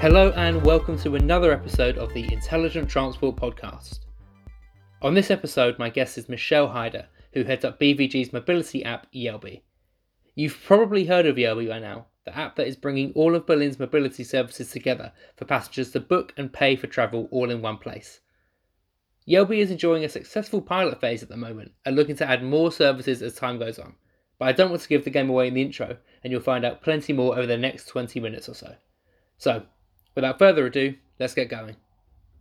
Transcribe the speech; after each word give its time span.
Hello, 0.00 0.32
and 0.34 0.64
welcome 0.64 0.98
to 1.00 1.16
another 1.16 1.52
episode 1.52 1.98
of 1.98 2.14
the 2.14 2.32
Intelligent 2.32 2.88
Transport 2.88 3.36
Podcast. 3.36 3.98
On 5.02 5.12
this 5.12 5.30
episode, 5.30 5.78
my 5.78 5.90
guest 5.90 6.16
is 6.16 6.26
Michelle 6.26 6.68
Hyder, 6.68 7.06
who 7.34 7.44
heads 7.44 7.66
up 7.66 7.78
BVG's 7.78 8.32
mobility 8.32 8.82
app 8.82 9.12
Jelbi. 9.12 9.60
You've 10.34 10.58
probably 10.64 11.04
heard 11.04 11.26
of 11.26 11.36
Jelbi 11.36 11.68
by 11.68 11.80
now, 11.80 12.06
the 12.24 12.34
app 12.34 12.56
that 12.56 12.66
is 12.66 12.76
bringing 12.76 13.12
all 13.12 13.34
of 13.34 13.44
Berlin's 13.44 13.78
mobility 13.78 14.24
services 14.24 14.70
together 14.70 15.12
for 15.36 15.44
passengers 15.44 15.90
to 15.90 16.00
book 16.00 16.32
and 16.38 16.50
pay 16.50 16.76
for 16.76 16.86
travel 16.86 17.28
all 17.30 17.50
in 17.50 17.60
one 17.60 17.76
place. 17.76 18.20
Jelbi 19.28 19.58
is 19.58 19.70
enjoying 19.70 20.06
a 20.06 20.08
successful 20.08 20.62
pilot 20.62 20.98
phase 20.98 21.22
at 21.22 21.28
the 21.28 21.36
moment 21.36 21.72
and 21.84 21.94
looking 21.94 22.16
to 22.16 22.26
add 22.26 22.42
more 22.42 22.72
services 22.72 23.20
as 23.20 23.34
time 23.34 23.58
goes 23.58 23.78
on. 23.78 23.96
But 24.38 24.48
I 24.48 24.52
don't 24.52 24.70
want 24.70 24.80
to 24.80 24.88
give 24.88 25.04
the 25.04 25.10
game 25.10 25.28
away 25.28 25.48
in 25.48 25.52
the 25.52 25.60
intro, 25.60 25.98
and 26.24 26.32
you'll 26.32 26.40
find 26.40 26.64
out 26.64 26.80
plenty 26.80 27.12
more 27.12 27.36
over 27.36 27.46
the 27.46 27.58
next 27.58 27.84
20 27.88 28.18
minutes 28.18 28.48
or 28.48 28.54
so. 28.54 28.76
So, 29.36 29.64
without 30.20 30.38
further 30.38 30.66
ado, 30.66 30.94
let's 31.18 31.32
get 31.32 31.48
going. 31.48 31.76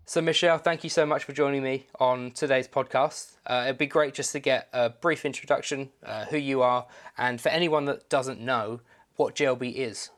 So, 0.05 0.21
Michelle, 0.21 0.57
thank 0.57 0.83
you 0.83 0.89
so 0.89 1.05
much 1.05 1.23
for 1.23 1.31
joining 1.31 1.63
me 1.63 1.87
on 1.97 2.31
today's 2.31 2.67
podcast. 2.67 3.37
Uh, 3.45 3.63
it'd 3.67 3.77
be 3.77 3.87
great 3.87 4.13
just 4.13 4.33
to 4.33 4.39
get 4.39 4.67
a 4.73 4.89
brief 4.89 5.23
introduction, 5.23 5.89
uh, 6.03 6.25
who 6.25 6.35
you 6.35 6.61
are, 6.61 6.87
and 7.17 7.39
for 7.39 7.47
anyone 7.47 7.85
that 7.85 8.09
doesn't 8.09 8.41
know, 8.41 8.81
what 9.15 9.33
Jelbi 9.33 9.75
is. 9.75 10.09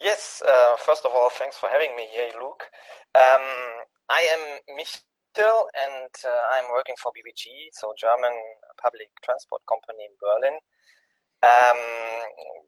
Yes, 0.00 0.42
uh, 0.46 0.76
first 0.76 1.04
of 1.04 1.10
all, 1.12 1.28
thanks 1.30 1.56
for 1.56 1.68
having 1.68 1.96
me 1.96 2.06
here, 2.14 2.30
Luke. 2.40 2.62
Um, 3.16 3.42
I 4.08 4.22
am 4.30 4.76
Michel, 4.76 5.66
and 5.74 6.12
uh, 6.24 6.54
I'm 6.54 6.70
working 6.70 6.94
for 7.02 7.10
BVG, 7.10 7.70
so 7.72 7.94
German 7.98 8.30
public 8.80 9.08
transport 9.24 9.62
company 9.66 10.06
in 10.06 10.14
Berlin. 10.22 10.58
Um, 11.42 11.80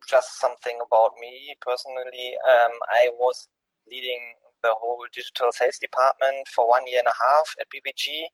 just 0.09 0.41
something 0.41 0.79
about 0.85 1.13
me 1.21 1.55
personally. 1.61 2.35
Um, 2.43 2.73
I 2.91 3.11
was 3.15 3.47
leading 3.91 4.21
the 4.63 4.75
whole 4.79 5.05
digital 5.13 5.53
sales 5.53 5.79
department 5.79 6.47
for 6.49 6.69
one 6.69 6.87
year 6.87 7.01
and 7.01 7.09
a 7.09 7.19
half 7.19 7.55
at 7.61 7.67
BVG. 7.71 8.25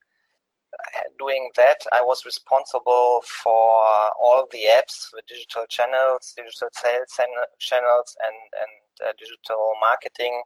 Doing 1.18 1.50
that, 1.56 1.78
I 1.92 2.02
was 2.02 2.26
responsible 2.26 3.22
for 3.42 4.12
all 4.20 4.46
the 4.50 4.64
apps, 4.76 5.08
the 5.12 5.22
digital 5.26 5.64
channels, 5.68 6.34
digital 6.36 6.68
sales 6.72 7.18
channels, 7.58 8.16
and 8.22 8.36
and 8.60 9.08
uh, 9.08 9.12
digital 9.18 9.72
marketing 9.80 10.42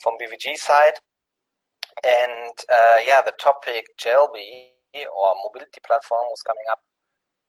from 0.00 0.14
BVG 0.16 0.56
side. 0.56 0.94
And 2.04 2.54
uh, 2.72 2.98
yeah, 3.04 3.20
the 3.20 3.34
topic 3.38 3.86
Jelbi 4.00 4.72
or 4.94 5.34
mobility 5.44 5.80
platform 5.84 6.26
was 6.30 6.42
coming 6.42 6.64
up 6.70 6.80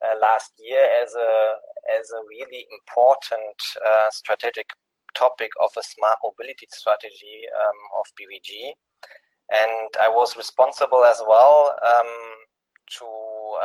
uh, 0.03 0.17
last 0.20 0.52
year 0.58 0.83
as 1.02 1.14
a 1.16 1.55
as 2.00 2.09
a 2.11 2.22
really 2.27 2.66
important 2.72 3.55
uh, 3.86 4.09
strategic 4.11 4.70
topic 5.20 5.52
of 5.62 5.70
a 5.75 5.84
smart 5.84 6.17
mobility 6.23 6.67
strategy 6.72 7.44
um, 7.52 7.80
of 8.00 8.08
BVG. 8.16 8.72
And 9.52 9.89
I 10.00 10.08
was 10.08 10.38
responsible 10.38 11.03
as 11.03 11.22
well 11.28 11.76
um, 11.84 12.11
to 13.00 13.08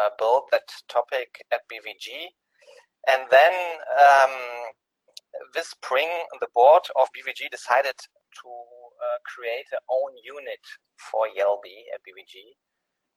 uh, 0.01 0.11
build 0.19 0.51
that 0.51 0.67
topic 0.89 1.45
at 1.53 1.63
BVG. 1.71 2.35
And 3.07 3.23
then 3.31 3.53
um, 3.95 4.35
this 5.55 5.71
spring, 5.71 6.09
the 6.41 6.49
board 6.55 6.83
of 6.99 7.09
BVG 7.15 7.51
decided 7.51 7.95
to 8.01 8.49
uh, 8.51 9.19
create 9.29 9.69
their 9.71 9.85
own 9.93 10.17
unit 10.25 10.65
for 10.99 11.29
Jelbi 11.29 11.87
at 11.95 12.01
BVG. 12.03 12.57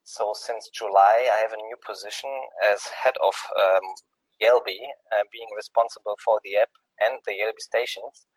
So 0.04 0.34
since 0.36 0.70
July, 0.70 1.28
I 1.32 1.40
have 1.42 1.54
a 1.54 1.58
new 1.58 1.78
position 1.86 2.30
as 2.64 2.84
head 2.88 3.16
of 3.24 3.36
um, 3.56 3.88
uh, 4.44 5.26
being 5.32 5.48
responsible 5.56 6.16
for 6.24 6.40
the 6.44 6.58
app 6.58 6.70
and 7.04 7.20
the 7.26 7.34
Jelbi 7.34 7.60
stations. 7.60 8.28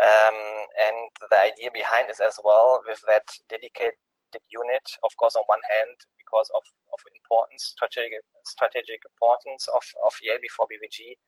Um, 0.00 0.38
and 0.80 0.96
the 1.30 1.38
idea 1.38 1.68
behind 1.72 2.08
is 2.08 2.20
as 2.20 2.40
well 2.42 2.80
with 2.86 3.02
that 3.08 3.28
dedicated 3.48 4.00
unit, 4.48 4.86
of 5.04 5.12
course, 5.20 5.36
on 5.36 5.44
one 5.46 5.60
hand, 5.68 5.96
because 6.16 6.48
of, 6.56 6.64
of 6.92 7.00
importance, 7.12 7.76
strategic, 7.76 8.24
strategic 8.44 9.04
importance 9.04 9.68
of, 9.68 9.84
of 10.04 10.16
Jelbi 10.24 10.48
for 10.48 10.64
BVG 10.64 11.20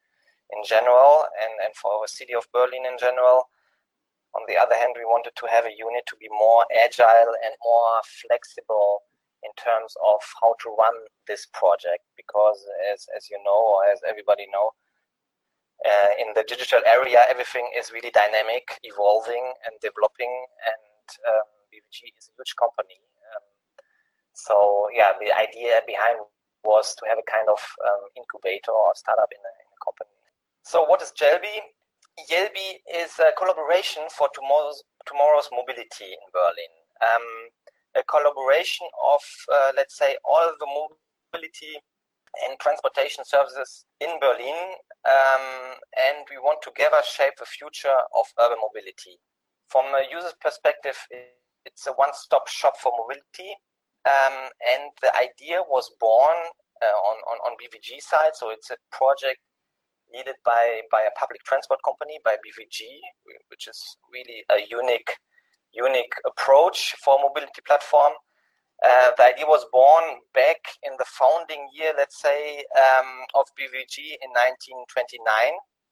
in 0.53 0.61
general 0.65 1.29
and, 1.41 1.53
and 1.65 1.77
for 1.77 2.01
the 2.01 2.09
city 2.09 2.35
of 2.35 2.49
Berlin 2.53 2.89
in 2.89 2.97
general. 2.97 3.49
On 4.35 4.43
the 4.49 4.57
other 4.57 4.75
hand, 4.75 4.97
we 4.97 5.05
wanted 5.05 5.37
to 5.37 5.47
have 5.47 5.65
a 5.65 5.77
unit 5.77 6.05
to 6.09 6.17
be 6.17 6.29
more 6.33 6.65
agile 6.73 7.37
and 7.45 7.55
more 7.63 8.01
flexible 8.27 9.05
in 9.45 9.53
terms 9.61 9.95
of 10.01 10.21
how 10.41 10.57
to 10.65 10.75
run 10.75 10.97
this 11.29 11.47
project 11.53 12.03
because 12.17 12.65
as, 12.93 13.07
as 13.15 13.29
you 13.31 13.39
know 13.45 13.77
or 13.77 13.85
as 13.85 14.01
everybody 14.09 14.49
know 14.51 14.73
uh, 15.85 16.11
in 16.19 16.33
the 16.35 16.45
digital 16.49 16.81
area 16.87 17.21
everything 17.29 17.69
is 17.77 17.93
really 17.93 18.11
dynamic 18.11 18.81
evolving 18.83 19.53
and 19.65 19.77
developing 19.81 20.33
and 20.65 21.07
um, 21.29 21.49
BVG 21.71 22.09
is 22.17 22.29
a 22.29 22.35
huge 22.37 22.55
company. 22.57 23.01
Um, 23.33 23.45
so 24.33 24.89
yeah 24.93 25.13
the 25.21 25.31
idea 25.33 25.81
behind 25.87 26.25
was 26.65 26.97
to 26.97 27.05
have 27.09 27.21
a 27.21 27.29
kind 27.29 27.49
of 27.49 27.61
um, 27.85 28.09
incubator 28.17 28.73
or 28.73 28.93
startup 28.97 29.29
in 29.31 29.41
a, 29.41 29.53
in 29.61 29.69
a 29.69 29.81
company. 29.85 30.17
So 30.65 30.85
what 30.89 31.05
is 31.05 31.13
Jelbi? 31.13 31.61
Jelbi 32.31 32.81
is 32.89 33.21
a 33.21 33.37
collaboration 33.37 34.09
for 34.09 34.33
tomorrow's 34.33 34.83
tomorrow's 35.05 35.49
mobility 35.53 36.09
in 36.17 36.25
Berlin. 36.33 36.73
Um, 37.05 37.27
a 37.95 38.03
collaboration 38.03 38.87
of, 39.07 39.23
uh, 39.53 39.71
let's 39.77 39.97
say, 39.97 40.17
all 40.25 40.51
the 40.59 40.67
mobility 40.67 41.79
and 42.43 42.59
transportation 42.59 43.25
services 43.25 43.85
in 44.01 44.11
Berlin, 44.21 44.59
um, 45.07 45.79
and 45.95 46.27
we 46.31 46.39
want 46.39 46.63
together 46.63 46.99
shape 47.05 47.35
the 47.39 47.47
future 47.47 48.01
of 48.17 48.27
urban 48.41 48.59
mobility. 48.61 49.21
From 49.69 49.87
a 49.95 50.03
user's 50.11 50.35
perspective, 50.41 50.97
it's 51.65 51.87
a 51.87 51.93
one-stop 51.93 52.49
shop 52.49 52.75
for 52.81 52.93
mobility, 52.97 53.57
um, 54.05 54.51
and 54.67 54.91
the 55.01 55.13
idea 55.17 55.63
was 55.67 55.91
born 56.01 56.37
uh, 56.83 56.99
on, 57.11 57.17
on, 57.31 57.37
on 57.47 57.57
BVG 57.57 58.01
side, 58.03 58.35
so 58.35 58.51
it's 58.51 58.71
a 58.71 58.77
project 58.91 59.41
needed 60.13 60.37
by, 60.45 60.83
by 60.93 61.03
a 61.03 61.19
public 61.19 61.43
transport 61.45 61.81
company, 61.85 62.21
by 62.25 62.37
BVG, 62.37 62.87
which 63.49 63.67
is 63.67 63.97
really 64.13 64.45
a 64.51 64.67
unique 64.71 65.17
unique 65.75 66.15
approach 66.27 66.95
for 67.03 67.19
mobility 67.21 67.61
platform. 67.67 68.13
Uh, 68.83 69.11
the 69.17 69.25
idea 69.27 69.47
was 69.47 69.67
born 69.73 70.05
back 70.33 70.59
founding 71.19 71.69
year, 71.73 71.93
let's 71.97 72.21
say, 72.21 72.65
um, 72.75 73.27
of 73.35 73.47
BVG 73.55 74.19
in 74.19 74.31
1929, 74.35 75.23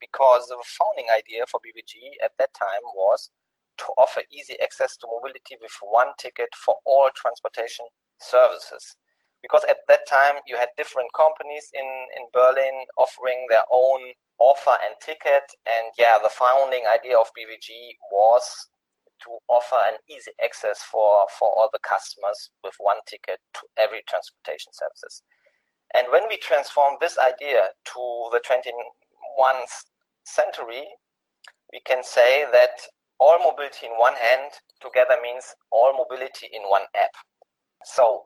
because 0.00 0.49
the 0.49 0.59
founding 0.66 1.06
idea 1.15 1.47
for 1.47 1.60
BVG 1.62 2.19
at 2.25 2.33
that 2.38 2.53
time 2.55 2.83
was 2.94 3.31
to 3.78 3.84
offer 3.97 4.22
easy 4.31 4.59
access 4.61 4.97
to 4.99 5.06
mobility 5.06 5.56
with 5.61 5.72
one 5.81 6.12
ticket 6.19 6.50
for 6.55 6.77
all 6.84 7.09
transportation 7.15 7.87
services. 8.21 8.97
Because 9.41 9.65
at 9.69 9.82
that 9.88 10.06
time 10.06 10.43
you 10.47 10.56
had 10.56 10.69
different 10.77 11.11
companies 11.15 11.71
in, 11.75 11.87
in 12.15 12.31
Berlin 12.32 12.87
offering 12.97 13.47
their 13.49 13.66
own 13.72 14.15
offer 14.38 14.77
and 14.87 14.94
ticket. 15.00 15.47
And 15.66 15.91
yeah, 15.99 16.19
the 16.22 16.31
founding 16.31 16.82
idea 16.87 17.19
of 17.19 17.31
BVG 17.34 17.99
was 18.11 18.44
to 19.25 19.38
offer 19.49 19.78
an 19.88 19.99
easy 20.09 20.33
access 20.43 20.83
for, 20.83 21.27
for 21.38 21.49
all 21.49 21.69
the 21.72 21.83
customers 21.83 22.50
with 22.65 22.75
one 22.78 22.99
ticket 23.06 23.38
to 23.55 23.62
every 23.78 24.03
transportation 24.09 24.72
services. 24.72 25.22
And 25.94 26.06
when 26.10 26.28
we 26.28 26.38
transform 26.38 26.97
this 27.00 27.19
idea 27.19 27.69
to 27.93 28.03
the 28.32 28.41
21st 28.41 29.84
century, 30.25 30.87
we 31.72 31.81
can 31.84 32.03
say 32.03 32.44
that 32.53 32.81
all 33.19 33.38
mobility 33.38 33.87
in 33.87 33.93
one 33.99 34.15
hand 34.15 34.50
together 34.81 35.16
means 35.22 35.55
all 35.71 35.93
mobility 35.97 36.49
in 36.53 36.62
one 36.69 36.88
app. 36.97 37.15
So 37.84 38.22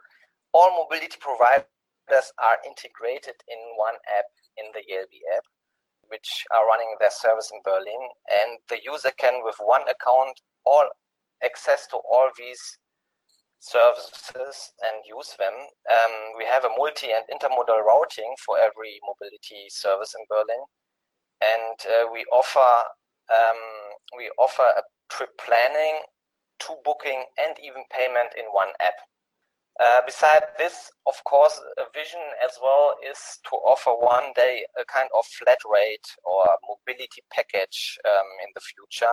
all 0.52 0.72
mobility 0.72 1.18
providers 1.20 2.32
are 2.40 2.58
integrated 2.66 3.36
in 3.48 3.58
one 3.76 3.96
app 4.08 4.30
in 4.56 4.72
the 4.72 4.80
Jelbi 4.80 5.20
app, 5.36 5.44
which 6.08 6.44
are 6.54 6.66
running 6.66 6.94
their 7.00 7.10
service 7.10 7.50
in 7.52 7.60
Berlin. 7.64 8.02
And 8.30 8.58
the 8.68 8.78
user 8.84 9.10
can, 9.18 9.42
with 9.44 9.56
one 9.58 9.82
account, 9.82 10.40
all 10.64 10.88
access 11.44 11.86
to 11.88 11.96
all 11.96 12.30
these 12.36 12.60
services 13.60 14.72
and 14.82 15.02
use 15.06 15.34
them. 15.38 15.52
Um, 15.90 16.14
we 16.38 16.44
have 16.44 16.64
a 16.64 16.74
multi 16.76 17.08
and 17.10 17.24
intermodal 17.32 17.82
routing 17.82 18.34
for 18.44 18.58
every 18.58 19.00
mobility 19.02 19.66
service 19.68 20.14
in 20.18 20.24
Berlin, 20.28 20.62
and 21.40 21.78
uh, 21.86 22.06
we 22.12 22.24
offer 22.32 22.86
um, 23.32 23.60
we 24.16 24.30
offer 24.38 24.62
a 24.62 24.82
trip 25.10 25.30
planning, 25.38 26.02
to 26.60 26.76
booking, 26.84 27.24
and 27.38 27.56
even 27.58 27.82
payment 27.90 28.32
in 28.38 28.46
one 28.52 28.70
app. 28.80 28.94
Uh, 29.76 30.00
beside 30.06 30.40
this, 30.56 30.90
of 31.06 31.14
course, 31.24 31.60
a 31.76 31.84
vision 31.92 32.20
as 32.42 32.56
well 32.62 32.96
is 33.04 33.20
to 33.44 33.56
offer 33.68 33.92
one 33.92 34.32
day 34.34 34.64
a 34.80 34.84
kind 34.88 35.08
of 35.12 35.24
flat 35.36 35.58
rate 35.68 36.08
or 36.24 36.48
mobility 36.64 37.20
package 37.30 37.98
um, 38.08 38.28
in 38.40 38.50
the 38.54 38.64
future. 38.64 39.12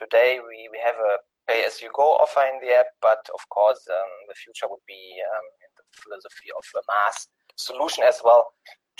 Today, 0.00 0.40
we, 0.40 0.68
we 0.72 0.80
have 0.80 0.96
a 0.96 1.20
pay 1.46 1.64
as 1.64 1.82
you 1.82 1.90
go 1.92 2.16
offer 2.16 2.40
in 2.48 2.56
the 2.64 2.72
app, 2.72 2.88
but 3.02 3.20
of 3.36 3.42
course, 3.48 3.80
um, 3.90 4.12
the 4.28 4.34
future 4.34 4.68
would 4.68 4.84
be 4.88 5.20
um, 5.28 5.46
in 5.60 5.70
the 5.76 5.84
philosophy 5.92 6.48
of 6.56 6.64
a 6.72 6.82
MaaS 6.88 7.28
solution 7.56 8.04
as 8.04 8.20
well 8.24 8.48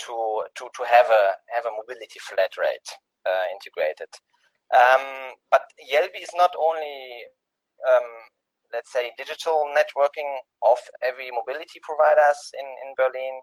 to 0.05 0.43
to 0.55 0.69
to 0.75 0.81
have 0.85 1.07
a 1.09 1.23
have 1.53 1.65
a 1.65 1.73
mobility 1.73 2.19
flat 2.19 2.53
rate 2.57 2.89
uh, 3.25 3.45
integrated. 3.53 4.09
Um, 4.69 5.33
but 5.49 5.65
Jelbi 5.81 6.21
is 6.21 6.29
not 6.37 6.53
only, 6.53 7.25
um, 7.89 8.09
let's 8.73 8.91
say, 8.91 9.11
digital 9.17 9.67
networking 9.73 10.29
of 10.61 10.77
every 11.01 11.31
mobility 11.31 11.79
providers 11.81 12.37
in, 12.57 12.65
in 12.85 12.93
Berlin. 12.97 13.41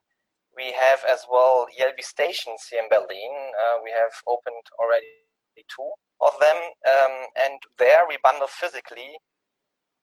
We 0.56 0.72
have 0.72 1.04
as 1.04 1.26
well 1.30 1.66
Jelbi 1.78 2.02
stations 2.02 2.64
here 2.70 2.80
in 2.80 2.88
Berlin. 2.88 3.32
Uh, 3.52 3.84
we 3.84 3.90
have 3.90 4.14
opened 4.26 4.64
already 4.80 5.06
two 5.68 5.90
of 6.20 6.32
them, 6.40 6.56
um, 6.56 7.14
and 7.44 7.58
there 7.78 8.06
we 8.08 8.16
bundle 8.22 8.48
physically 8.48 9.16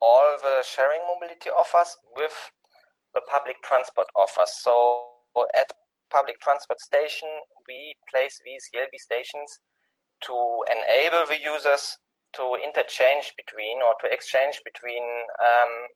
all 0.03 0.35
the 0.43 0.61
sharing 0.67 0.99
mobility 1.07 1.49
offers 1.49 1.95
with 2.15 2.35
the 3.15 3.21
public 3.31 3.55
transport 3.63 4.07
offers. 4.19 4.51
So 4.59 5.05
at 5.55 5.71
public 6.11 6.39
transport 6.41 6.81
station, 6.81 7.29
we 7.67 7.95
place 8.11 8.35
these 8.43 8.67
Jelbi 8.75 8.99
stations 8.99 9.59
to 10.27 10.35
enable 10.67 11.25
the 11.25 11.39
users 11.39 11.97
to 12.35 12.57
interchange 12.63 13.33
between 13.37 13.77
or 13.77 13.95
to 14.01 14.13
exchange 14.13 14.61
between 14.63 15.03
um, 15.39 15.87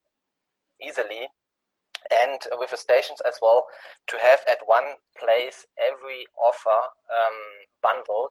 easily 0.81 1.27
and 2.11 2.39
with 2.59 2.71
the 2.71 2.77
stations 2.77 3.19
as 3.27 3.35
well 3.41 3.65
to 4.07 4.17
have 4.21 4.39
at 4.49 4.59
one 4.65 4.95
place 5.19 5.65
every 5.81 6.25
offer 6.41 6.69
um, 6.69 7.37
bundled 7.81 8.29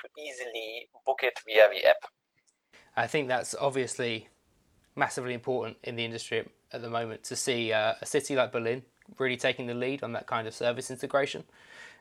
to 0.00 0.08
easily 0.20 0.88
book 1.04 1.20
it 1.22 1.38
via 1.46 1.68
the 1.68 1.88
app. 1.88 1.96
I 2.96 3.06
think 3.06 3.28
that's 3.28 3.54
obviously 3.60 4.28
massively 4.96 5.34
important 5.34 5.76
in 5.84 5.96
the 5.96 6.04
industry 6.04 6.48
at 6.72 6.82
the 6.82 6.90
moment 6.90 7.24
to 7.24 7.36
see 7.36 7.72
uh, 7.72 7.94
a 8.00 8.06
city 8.06 8.34
like 8.36 8.52
Berlin 8.52 8.82
really 9.18 9.36
taking 9.36 9.66
the 9.66 9.74
lead 9.74 10.02
on 10.02 10.12
that 10.12 10.26
kind 10.26 10.46
of 10.46 10.54
service 10.54 10.90
integration. 10.90 11.44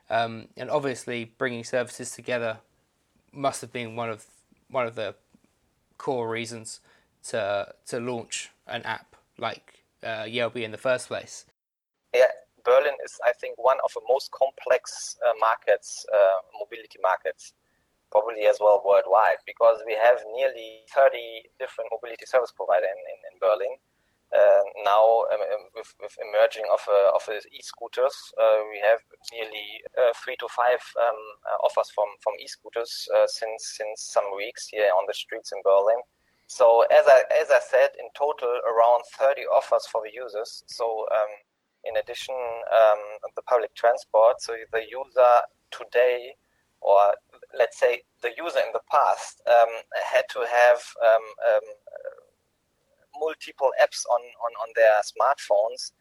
Um, 0.09 0.47
and 0.57 0.69
obviously, 0.69 1.25
bringing 1.37 1.63
services 1.63 2.11
together 2.11 2.59
must 3.31 3.61
have 3.61 3.71
been 3.71 3.95
one 3.95 4.09
of 4.09 4.25
one 4.69 4.87
of 4.87 4.95
the 4.95 5.15
core 5.97 6.29
reasons 6.29 6.79
to 7.29 7.73
to 7.87 7.99
launch 7.99 8.51
an 8.67 8.83
app 8.83 9.15
like 9.37 9.83
uh, 10.03 10.25
Jelbi 10.25 10.63
in 10.63 10.71
the 10.71 10.77
first 10.77 11.07
place. 11.07 11.45
Yeah, 12.13 12.31
Berlin 12.63 12.95
is, 13.03 13.19
I 13.25 13.33
think, 13.33 13.55
one 13.57 13.77
of 13.83 13.91
the 13.93 14.01
most 14.07 14.31
complex 14.31 15.17
uh, 15.25 15.33
markets, 15.39 16.05
uh, 16.13 16.39
mobility 16.59 16.99
markets, 17.01 17.53
probably 18.11 18.47
as 18.47 18.57
well 18.59 18.81
worldwide, 18.85 19.39
because 19.45 19.79
we 19.85 19.93
have 19.93 20.19
nearly 20.35 20.83
30 20.95 21.17
different 21.59 21.89
mobility 21.91 22.25
service 22.25 22.51
providers 22.51 22.89
in, 22.91 22.99
in, 22.99 23.19
in 23.31 23.35
Berlin 23.39 23.75
now 24.83 25.27
um, 25.31 25.41
um, 25.41 25.63
with, 25.75 25.93
with 26.01 26.15
emerging 26.19 26.65
of, 26.71 26.79
uh, 26.87 27.15
of 27.15 27.23
e-scooters, 27.51 28.15
uh, 28.39 28.63
we 28.71 28.79
have 28.83 28.99
nearly 29.31 29.83
three 30.23 30.35
to 30.39 30.47
five 30.47 30.79
um, 30.99 31.21
offers 31.63 31.89
from, 31.93 32.07
from 32.21 32.33
e-scooters 32.39 33.07
since 33.27 33.75
since 33.77 34.01
some 34.01 34.25
weeks 34.35 34.67
here 34.67 34.91
on 34.95 35.03
the 35.07 35.13
streets 35.13 35.51
in 35.51 35.61
Berlin. 35.63 35.99
So 36.47 36.85
as 36.91 37.05
I 37.07 37.23
as 37.41 37.51
I 37.51 37.59
said, 37.59 37.91
in 37.99 38.07
total 38.15 38.59
around 38.63 39.03
30 39.19 39.43
offers 39.51 39.85
for 39.91 40.01
the 40.03 40.11
users. 40.13 40.63
So 40.67 41.05
um, 41.11 41.31
in 41.83 41.97
addition, 41.97 42.35
um, 42.71 43.01
the 43.35 43.41
public 43.43 43.75
transport. 43.75 44.41
So 44.41 44.55
the 44.71 44.83
user 44.87 45.43
today, 45.71 46.35
or 46.81 47.15
let's 47.57 47.79
say 47.79 48.03
the 48.21 48.31
user 48.37 48.59
in 48.59 48.71
the 48.73 48.83
past, 48.91 49.41
um, 49.47 49.71
had 50.11 50.23
to 50.31 50.39
have 50.47 50.79
multiple 53.19 53.71
apps 53.81 54.05
on, 54.09 54.21
on, 54.21 54.51
on 54.61 54.69
their 54.75 55.01
smartphones. 55.01 55.91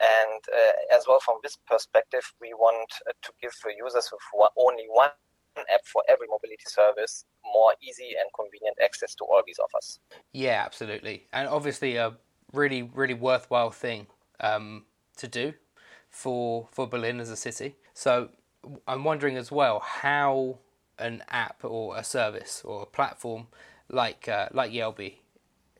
And 0.00 0.42
uh, 0.54 0.96
as 0.96 1.04
well, 1.08 1.18
from 1.20 1.36
this 1.42 1.56
perspective, 1.66 2.22
we 2.40 2.54
want 2.54 2.92
uh, 3.08 3.12
to 3.22 3.32
give 3.42 3.52
the 3.64 3.72
users 3.76 4.08
with 4.12 4.50
only 4.56 4.86
one 4.88 5.10
app 5.56 5.84
for 5.84 6.04
every 6.08 6.28
mobility 6.28 6.62
service 6.66 7.24
more 7.44 7.74
easy 7.82 8.14
and 8.20 8.30
convenient 8.34 8.76
access 8.82 9.14
to 9.16 9.24
all 9.24 9.42
these 9.44 9.58
offers. 9.58 9.98
Yeah, 10.32 10.62
absolutely. 10.64 11.26
And 11.32 11.48
obviously, 11.48 11.96
a 11.96 12.14
really, 12.52 12.82
really 12.82 13.14
worthwhile 13.14 13.70
thing 13.70 14.06
um, 14.38 14.84
to 15.16 15.26
do 15.26 15.54
for, 16.10 16.68
for 16.70 16.86
Berlin 16.86 17.18
as 17.18 17.30
a 17.30 17.36
city. 17.36 17.76
So 17.94 18.28
I'm 18.86 19.04
wondering 19.04 19.36
as 19.36 19.50
well 19.50 19.80
how 19.80 20.58
an 20.98 21.22
app 21.28 21.64
or 21.64 21.96
a 21.96 22.04
service 22.04 22.62
or 22.64 22.82
a 22.82 22.86
platform 22.86 23.46
like 23.90 24.28
uh, 24.28 24.48
like 24.52 24.72
Jelbi 24.72 25.14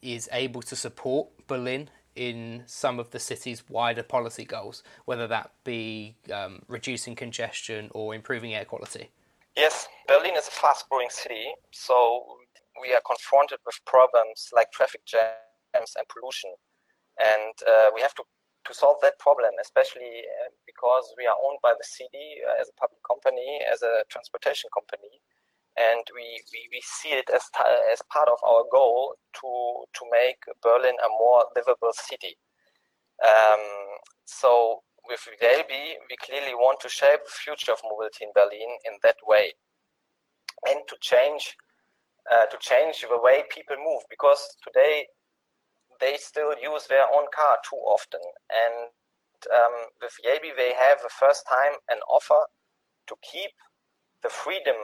is 0.02 0.28
able 0.32 0.62
to 0.62 0.76
support 0.76 1.28
Berlin 1.46 1.90
in 2.16 2.64
some 2.66 2.98
of 2.98 3.10
the 3.10 3.18
city's 3.18 3.68
wider 3.68 4.02
policy 4.02 4.44
goals, 4.44 4.82
whether 5.04 5.26
that 5.28 5.52
be 5.64 6.16
um, 6.32 6.62
reducing 6.66 7.14
congestion 7.14 7.88
or 7.94 8.14
improving 8.14 8.54
air 8.54 8.64
quality? 8.64 9.10
Yes, 9.56 9.88
Berlin 10.06 10.34
is 10.36 10.48
a 10.48 10.50
fast 10.50 10.88
growing 10.88 11.10
city, 11.10 11.46
so 11.70 12.24
we 12.80 12.92
are 12.92 13.02
confronted 13.06 13.58
with 13.64 13.78
problems 13.86 14.50
like 14.54 14.70
traffic 14.72 15.04
jams 15.04 15.94
and 15.96 16.06
pollution. 16.08 16.50
And 17.18 17.54
uh, 17.66 17.90
we 17.94 18.00
have 18.00 18.14
to, 18.14 18.24
to 18.66 18.74
solve 18.74 18.98
that 19.02 19.18
problem, 19.18 19.50
especially 19.60 20.22
uh, 20.22 20.50
because 20.66 21.14
we 21.16 21.26
are 21.26 21.36
owned 21.44 21.58
by 21.62 21.74
the 21.76 21.84
city 21.84 22.38
uh, 22.46 22.60
as 22.60 22.68
a 22.68 22.74
public 22.78 23.02
company, 23.06 23.60
as 23.72 23.82
a 23.82 24.02
transportation 24.08 24.70
company 24.74 25.22
and 25.78 26.02
we, 26.14 26.42
we, 26.52 26.60
we 26.72 26.82
see 26.82 27.10
it 27.10 27.30
as, 27.30 27.46
as 27.92 28.02
part 28.12 28.28
of 28.28 28.38
our 28.42 28.64
goal 28.72 29.14
to, 29.34 29.48
to 29.94 30.02
make 30.10 30.42
Berlin 30.62 30.96
a 30.98 31.08
more 31.18 31.46
livable 31.54 31.94
city. 31.94 32.36
Um, 33.22 33.62
so 34.24 34.82
with 35.08 35.22
Jelbi, 35.40 35.94
we 36.10 36.16
clearly 36.20 36.54
want 36.54 36.80
to 36.80 36.88
shape 36.88 37.20
the 37.24 37.30
future 37.30 37.72
of 37.72 37.80
mobility 37.84 38.24
in 38.24 38.32
Berlin 38.34 38.70
in 38.84 38.98
that 39.02 39.16
way, 39.26 39.54
and 40.68 40.80
to 40.88 40.96
change 41.00 41.56
uh, 42.30 42.46
to 42.46 42.58
change 42.60 43.00
the 43.08 43.18
way 43.20 43.42
people 43.48 43.76
move 43.76 44.02
because 44.10 44.56
today 44.62 45.06
they 46.00 46.16
still 46.18 46.52
use 46.60 46.86
their 46.86 47.06
own 47.14 47.24
car 47.34 47.56
too 47.68 47.76
often. 47.76 48.20
And 48.52 48.90
um, 49.54 49.74
with 50.02 50.12
Jelbi, 50.24 50.54
they 50.56 50.74
have 50.74 50.98
the 51.00 51.10
first 51.18 51.44
time 51.48 51.72
an 51.88 51.98
offer 52.12 52.46
to 53.08 53.16
keep 53.22 53.50
the 54.22 54.28
freedom 54.28 54.76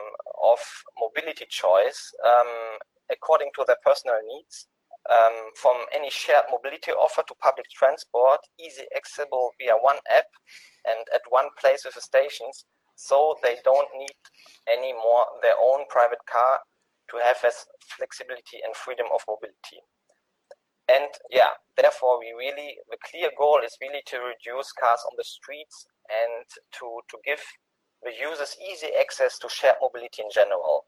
of 0.43 0.59
mobility 0.99 1.45
choice 1.49 2.13
um, 2.25 2.79
according 3.11 3.49
to 3.55 3.63
their 3.67 3.79
personal 3.83 4.17
needs. 4.25 4.67
Um, 5.05 5.53
from 5.61 5.85
any 5.93 6.09
shared 6.09 6.49
mobility 6.49 6.89
offer 6.91 7.21
to 7.27 7.35
public 7.37 7.69
transport, 7.69 8.39
easy 8.57 8.89
accessible 8.97 9.51
via 9.61 9.77
one 9.77 10.01
app 10.09 10.25
and 10.81 11.05
at 11.13 11.21
one 11.29 11.53
place 11.61 11.85
with 11.85 11.93
the 11.93 12.01
stations, 12.01 12.65
so 12.95 13.35
they 13.43 13.57
don't 13.63 13.89
need 13.93 14.17
anymore 14.65 15.27
their 15.43 15.53
own 15.61 15.85
private 15.89 16.25
car 16.25 16.57
to 17.11 17.17
have 17.23 17.37
this 17.43 17.67
flexibility 17.85 18.65
and 18.65 18.75
freedom 18.75 19.05
of 19.13 19.21
mobility. 19.27 19.85
And 20.89 21.09
yeah, 21.29 21.53
therefore, 21.77 22.19
we 22.19 22.33
really 22.37 22.77
the 22.89 22.97
clear 23.09 23.29
goal 23.37 23.61
is 23.65 23.77
really 23.81 24.01
to 24.07 24.17
reduce 24.17 24.71
cars 24.73 25.01
on 25.05 25.13
the 25.17 25.23
streets 25.23 25.85
and 26.09 26.45
to 26.81 26.85
to 27.09 27.17
give 27.25 27.41
the 28.05 28.13
users 28.13 28.55
easy 28.61 28.87
access 29.01 29.37
to 29.39 29.49
shared 29.49 29.75
mobility 29.81 30.21
in 30.21 30.29
general 30.31 30.85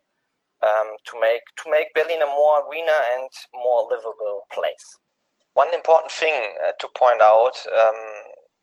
um, 0.61 0.95
to 1.05 1.19
make 1.19 1.41
to 1.57 1.69
make 1.69 1.93
Berlin 1.93 2.21
a 2.21 2.29
more 2.29 2.63
greener 2.69 3.01
and 3.17 3.29
more 3.53 3.89
livable 3.89 4.45
place. 4.53 4.85
One 5.53 5.73
important 5.73 6.11
thing 6.11 6.37
uh, 6.61 6.71
to 6.79 6.87
point 6.95 7.21
out 7.21 7.57
um, 7.73 8.01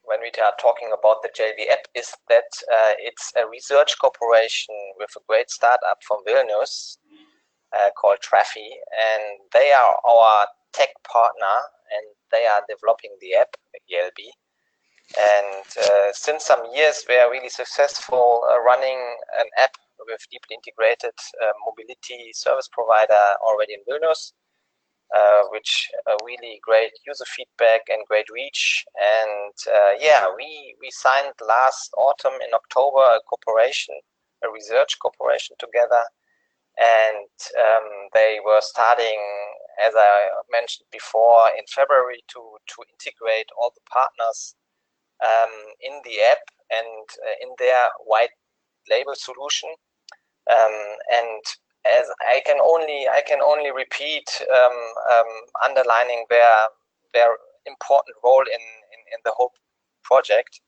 when 0.04 0.20
we 0.20 0.30
are 0.38 0.54
talking 0.60 0.94
about 0.94 1.22
the 1.22 1.30
Jelbi 1.34 1.66
app 1.70 1.90
is 1.94 2.14
that 2.28 2.50
uh, 2.70 2.94
it's 2.98 3.32
a 3.36 3.48
research 3.50 3.98
cooperation 4.00 4.74
with 4.98 5.10
a 5.16 5.22
great 5.28 5.50
startup 5.50 5.98
from 6.06 6.22
Vilnius 6.26 6.98
uh, 7.74 7.90
called 7.98 8.18
Trafi, 8.22 8.70
and 8.94 9.22
they 9.52 9.72
are 9.72 9.98
our 10.06 10.46
tech 10.72 10.90
partner, 11.10 11.58
and 11.90 12.06
they 12.30 12.46
are 12.46 12.62
developing 12.68 13.16
the 13.20 13.34
app 13.34 13.56
Jelbi 13.90 14.30
and 15.12 15.64
uh, 15.78 16.12
since 16.12 16.44
some 16.44 16.64
years, 16.74 17.04
we 17.08 17.16
are 17.16 17.30
really 17.30 17.50
successful 17.50 18.42
uh, 18.50 18.60
running 18.60 18.98
an 19.38 19.46
app 19.58 19.76
with 20.06 20.20
deeply 20.30 20.56
integrated 20.56 21.14
uh, 21.42 21.52
mobility 21.66 22.32
service 22.32 22.68
provider 22.72 23.36
already 23.44 23.74
in 23.74 23.84
Vilnius, 23.86 24.32
uh, 25.14 25.42
which 25.50 25.88
uh, 26.10 26.16
really 26.24 26.58
great 26.62 26.92
user 27.06 27.24
feedback 27.36 27.82
and 27.88 28.06
great 28.08 28.26
reach. 28.32 28.84
And 28.96 29.54
uh, 29.68 29.92
yeah, 30.00 30.26
we, 30.34 30.74
we 30.80 30.90
signed 30.90 31.34
last 31.46 31.92
autumn 31.96 32.40
in 32.40 32.54
October 32.54 33.04
a 33.04 33.20
cooperation, 33.28 33.94
a 34.42 34.50
research 34.50 34.98
cooperation 35.00 35.54
together. 35.58 36.02
And 36.76 37.30
um, 37.60 38.08
they 38.14 38.38
were 38.44 38.60
starting, 38.60 39.20
as 39.84 39.92
I 39.96 40.28
mentioned 40.50 40.86
before, 40.90 41.50
in 41.56 41.64
February 41.68 42.24
to, 42.28 42.40
to 42.40 42.76
integrate 42.90 43.46
all 43.56 43.70
the 43.74 43.84
partners 43.88 44.56
um, 45.24 45.52
in 45.80 46.00
the 46.04 46.20
app 46.30 46.44
and 46.70 47.04
uh, 47.26 47.36
in 47.42 47.50
their 47.58 47.88
white 48.04 48.34
label 48.90 49.14
solution. 49.14 49.70
Um, 50.50 50.76
and 51.12 51.40
as 51.86 52.06
I 52.20 52.42
can 52.44 52.60
only 52.60 53.08
I 53.08 53.22
can 53.26 53.40
only 53.40 53.70
repeat 53.70 54.28
um, 54.52 54.78
um, 55.12 55.30
underlining 55.64 56.24
their 56.28 56.68
their 57.12 57.36
important 57.66 58.16
role 58.24 58.44
in, 58.44 58.64
in, 58.92 59.00
in, 59.14 59.20
the 59.24 59.32
whole 59.36 59.52
project 60.02 60.60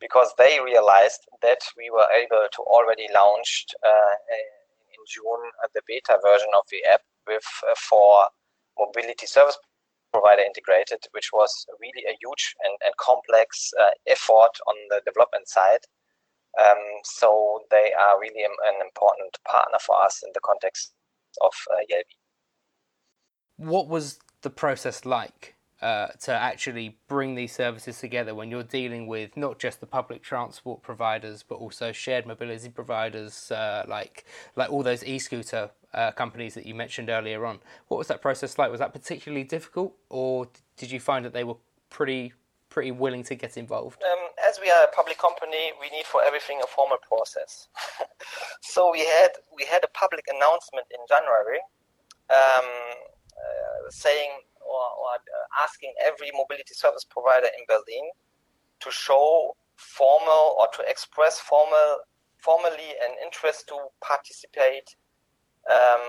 because 0.00 0.34
they 0.36 0.58
realized 0.60 1.20
that 1.40 1.60
we 1.78 1.88
were 1.88 2.08
able 2.12 2.44
to 2.52 2.62
already 2.62 3.06
launch 3.14 3.64
uh, 3.86 4.14
in 4.36 5.00
June 5.08 5.42
uh, 5.64 5.68
the 5.74 5.80
beta 5.86 6.18
version 6.22 6.48
of 6.56 6.64
the 6.70 6.84
app 6.92 7.00
with 7.26 7.44
uh, 7.70 7.74
for 7.76 8.26
mobility 8.78 9.26
service 9.26 9.56
provider 10.12 10.42
integrated, 10.42 11.00
which 11.12 11.30
was 11.32 11.66
really 11.80 12.04
a 12.06 12.16
huge 12.20 12.54
and, 12.64 12.76
and 12.84 12.96
complex 12.96 13.70
uh, 13.80 13.90
effort 14.06 14.54
on 14.66 14.76
the 14.90 15.00
development 15.06 15.48
side. 15.48 15.84
Um, 16.60 16.76
so 17.04 17.60
they 17.70 17.92
are 17.98 18.20
really 18.20 18.44
an 18.44 18.80
important 18.84 19.38
partner 19.48 19.78
for 19.80 20.02
us 20.04 20.22
in 20.24 20.30
the 20.34 20.40
context 20.40 20.92
of 21.40 21.52
uh, 21.72 21.80
Jelbi. 21.90 22.16
What 23.56 23.88
was 23.88 24.18
the 24.42 24.50
process 24.50 25.06
like 25.06 25.54
uh, 25.82 26.08
to 26.20 26.32
actually 26.32 26.98
bring 27.08 27.34
these 27.34 27.52
services 27.52 27.98
together 27.98 28.34
when 28.34 28.50
you're 28.50 28.62
dealing 28.62 29.06
with 29.06 29.36
not 29.36 29.58
just 29.58 29.80
the 29.80 29.86
public 29.86 30.22
transport 30.22 30.80
providers 30.82 31.44
but 31.46 31.56
also 31.56 31.90
shared 31.90 32.24
mobility 32.24 32.68
providers 32.68 33.50
uh, 33.50 33.84
like 33.88 34.24
like 34.54 34.70
all 34.70 34.84
those 34.84 35.02
e-scooter 35.02 35.70
uh, 35.94 36.10
companies 36.12 36.54
that 36.54 36.66
you 36.66 36.74
mentioned 36.74 37.10
earlier 37.10 37.44
on. 37.46 37.58
What 37.88 37.98
was 37.98 38.08
that 38.08 38.20
process 38.20 38.58
like? 38.58 38.70
Was 38.70 38.80
that 38.80 38.92
particularly 38.92 39.44
difficult, 39.44 39.94
or 40.08 40.48
did 40.76 40.90
you 40.90 41.00
find 41.00 41.24
that 41.24 41.32
they 41.32 41.44
were 41.44 41.56
pretty 41.90 42.32
pretty 42.68 42.90
willing 42.90 43.22
to 43.22 43.34
get 43.34 43.58
involved? 43.58 44.02
Um, 44.02 44.28
as 44.48 44.58
we 44.58 44.70
are 44.70 44.84
a 44.84 44.92
public 44.96 45.18
company, 45.18 45.72
we 45.78 45.90
need 45.90 46.06
for 46.06 46.24
everything 46.24 46.58
a 46.64 46.66
formal 46.66 46.96
process. 47.06 47.68
so 48.62 48.90
we 48.90 49.00
had 49.00 49.30
we 49.54 49.64
had 49.64 49.84
a 49.84 49.88
public 49.88 50.24
announcement 50.32 50.86
in 50.90 51.00
January 51.08 51.60
um, 52.30 52.68
uh, 53.36 53.90
saying 53.90 54.30
or, 54.60 54.80
or 54.80 55.10
asking 55.62 55.92
every 56.02 56.30
mobility 56.34 56.74
service 56.74 57.04
provider 57.04 57.46
in 57.46 57.64
Berlin 57.68 58.08
to 58.80 58.90
show 58.90 59.54
formal 59.76 60.56
or 60.58 60.68
to 60.74 60.82
express 60.88 61.38
formal 61.38 61.98
formally 62.38 62.90
an 63.06 63.14
interest 63.24 63.68
to 63.68 63.76
participate 64.00 64.96
um, 65.70 66.06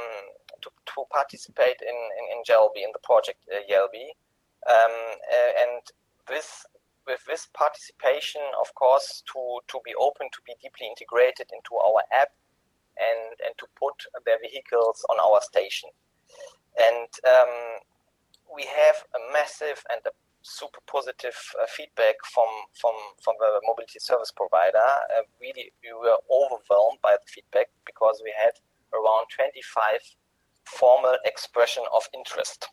to, 0.62 0.70
to 0.70 1.04
participate 1.12 1.82
in, 1.82 1.96
in, 1.96 2.38
in 2.38 2.44
in 2.84 2.92
the 2.94 3.04
project 3.04 3.44
uh. 3.70 4.16
Um, 4.64 4.96
and 5.60 5.82
this 6.28 6.66
with 7.06 7.20
this 7.28 7.48
participation, 7.54 8.42
of 8.60 8.74
course, 8.76 9.24
to, 9.34 9.60
to 9.68 9.80
be 9.84 9.94
open, 10.00 10.28
to 10.32 10.42
be 10.46 10.56
deeply 10.62 10.88
integrated 10.88 11.52
into 11.52 11.76
our 11.76 12.02
app 12.16 12.32
and, 12.96 13.36
and 13.44 13.54
to 13.58 13.68
put 13.76 13.96
their 14.26 14.40
vehicles 14.40 15.06
on 15.10 15.20
our 15.20 15.42
station. 15.42 15.90
And 16.80 17.12
um, 17.28 17.84
we 18.48 18.64
have 18.64 19.04
a 19.16 19.22
massive 19.34 19.84
and 19.92 20.02
a 20.06 20.16
super 20.44 20.80
positive 20.88 21.36
uh, 21.62 21.66
feedback 21.68 22.16
from, 22.24 22.48
from, 22.80 22.94
from 23.24 23.36
the 23.40 23.60
mobility 23.68 24.00
service 24.00 24.32
provider. 24.32 24.88
Uh, 25.12 25.24
really, 25.40 25.72
we 25.84 25.92
were 25.92 26.20
overwhelmed 26.32 27.00
by 27.02 27.16
the 27.20 27.28
feedback 27.28 27.68
because 27.86 28.22
we 28.24 28.34
had 28.36 28.56
around 28.94 29.28
25 29.36 30.00
formal 30.66 31.18
expression 31.26 31.84
of 31.94 32.04
interest. 32.14 32.68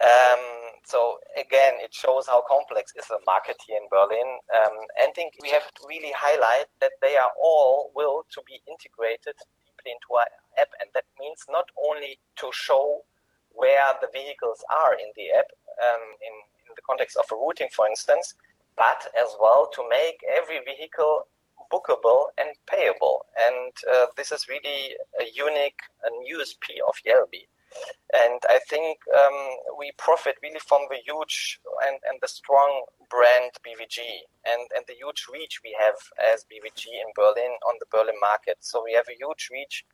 Um, 0.00 0.78
so 0.84 1.18
again, 1.34 1.74
it 1.82 1.92
shows 1.92 2.26
how 2.26 2.42
complex 2.46 2.92
is 2.96 3.06
the 3.08 3.18
market 3.26 3.56
here 3.66 3.76
in 3.76 3.88
Berlin. 3.90 4.38
Um, 4.54 4.76
and 5.02 5.10
I 5.10 5.12
think 5.14 5.34
we 5.42 5.50
have 5.50 5.66
to 5.74 5.82
really 5.88 6.12
highlight 6.14 6.70
that 6.80 6.92
they 7.02 7.16
are 7.16 7.32
all 7.42 7.90
will 7.94 8.24
to 8.30 8.40
be 8.46 8.62
integrated 8.70 9.34
deeply 9.66 9.92
into 9.92 10.14
our 10.14 10.30
app, 10.58 10.70
and 10.80 10.88
that 10.94 11.04
means 11.18 11.42
not 11.50 11.66
only 11.76 12.18
to 12.38 12.50
show 12.52 13.02
where 13.50 13.90
the 14.00 14.08
vehicles 14.14 14.62
are 14.70 14.94
in 14.94 15.10
the 15.16 15.34
app, 15.34 15.50
um, 15.82 16.04
in, 16.22 16.34
in 16.70 16.72
the 16.78 16.82
context 16.86 17.16
of 17.16 17.26
a 17.32 17.34
routing, 17.34 17.68
for 17.74 17.88
instance, 17.88 18.34
but 18.76 19.10
as 19.18 19.34
well 19.42 19.68
to 19.74 19.82
make 19.90 20.22
every 20.30 20.62
vehicle 20.62 21.26
bookable 21.72 22.26
and 22.38 22.50
payable. 22.66 23.26
And 23.36 23.72
uh, 23.92 24.06
this 24.16 24.32
is 24.32 24.48
really 24.48 24.94
a 25.20 25.24
unique 25.34 25.80
and 26.04 26.14
USP 26.26 26.80
of 26.86 26.94
Jelbi. 27.06 27.46
And 28.14 28.40
I 28.48 28.58
think 28.68 28.98
um, 29.12 29.38
we 29.78 29.92
profit 29.98 30.36
really 30.42 30.60
from 30.66 30.82
the 30.88 30.96
huge 31.04 31.60
and, 31.86 31.98
and 32.08 32.18
the 32.22 32.28
strong 32.28 32.84
brand 33.10 33.52
BVG 33.64 34.00
and, 34.46 34.64
and 34.74 34.84
the 34.88 34.94
huge 34.94 35.26
reach 35.30 35.60
we 35.62 35.76
have 35.78 35.96
as 36.32 36.46
BVG 36.48 36.86
in 36.86 37.12
Berlin 37.14 37.52
on 37.68 37.74
the 37.80 37.86
Berlin 37.90 38.16
market. 38.20 38.56
So 38.60 38.82
we 38.82 38.94
have 38.94 39.06
a 39.08 39.18
huge 39.18 39.48
reach 39.52 39.84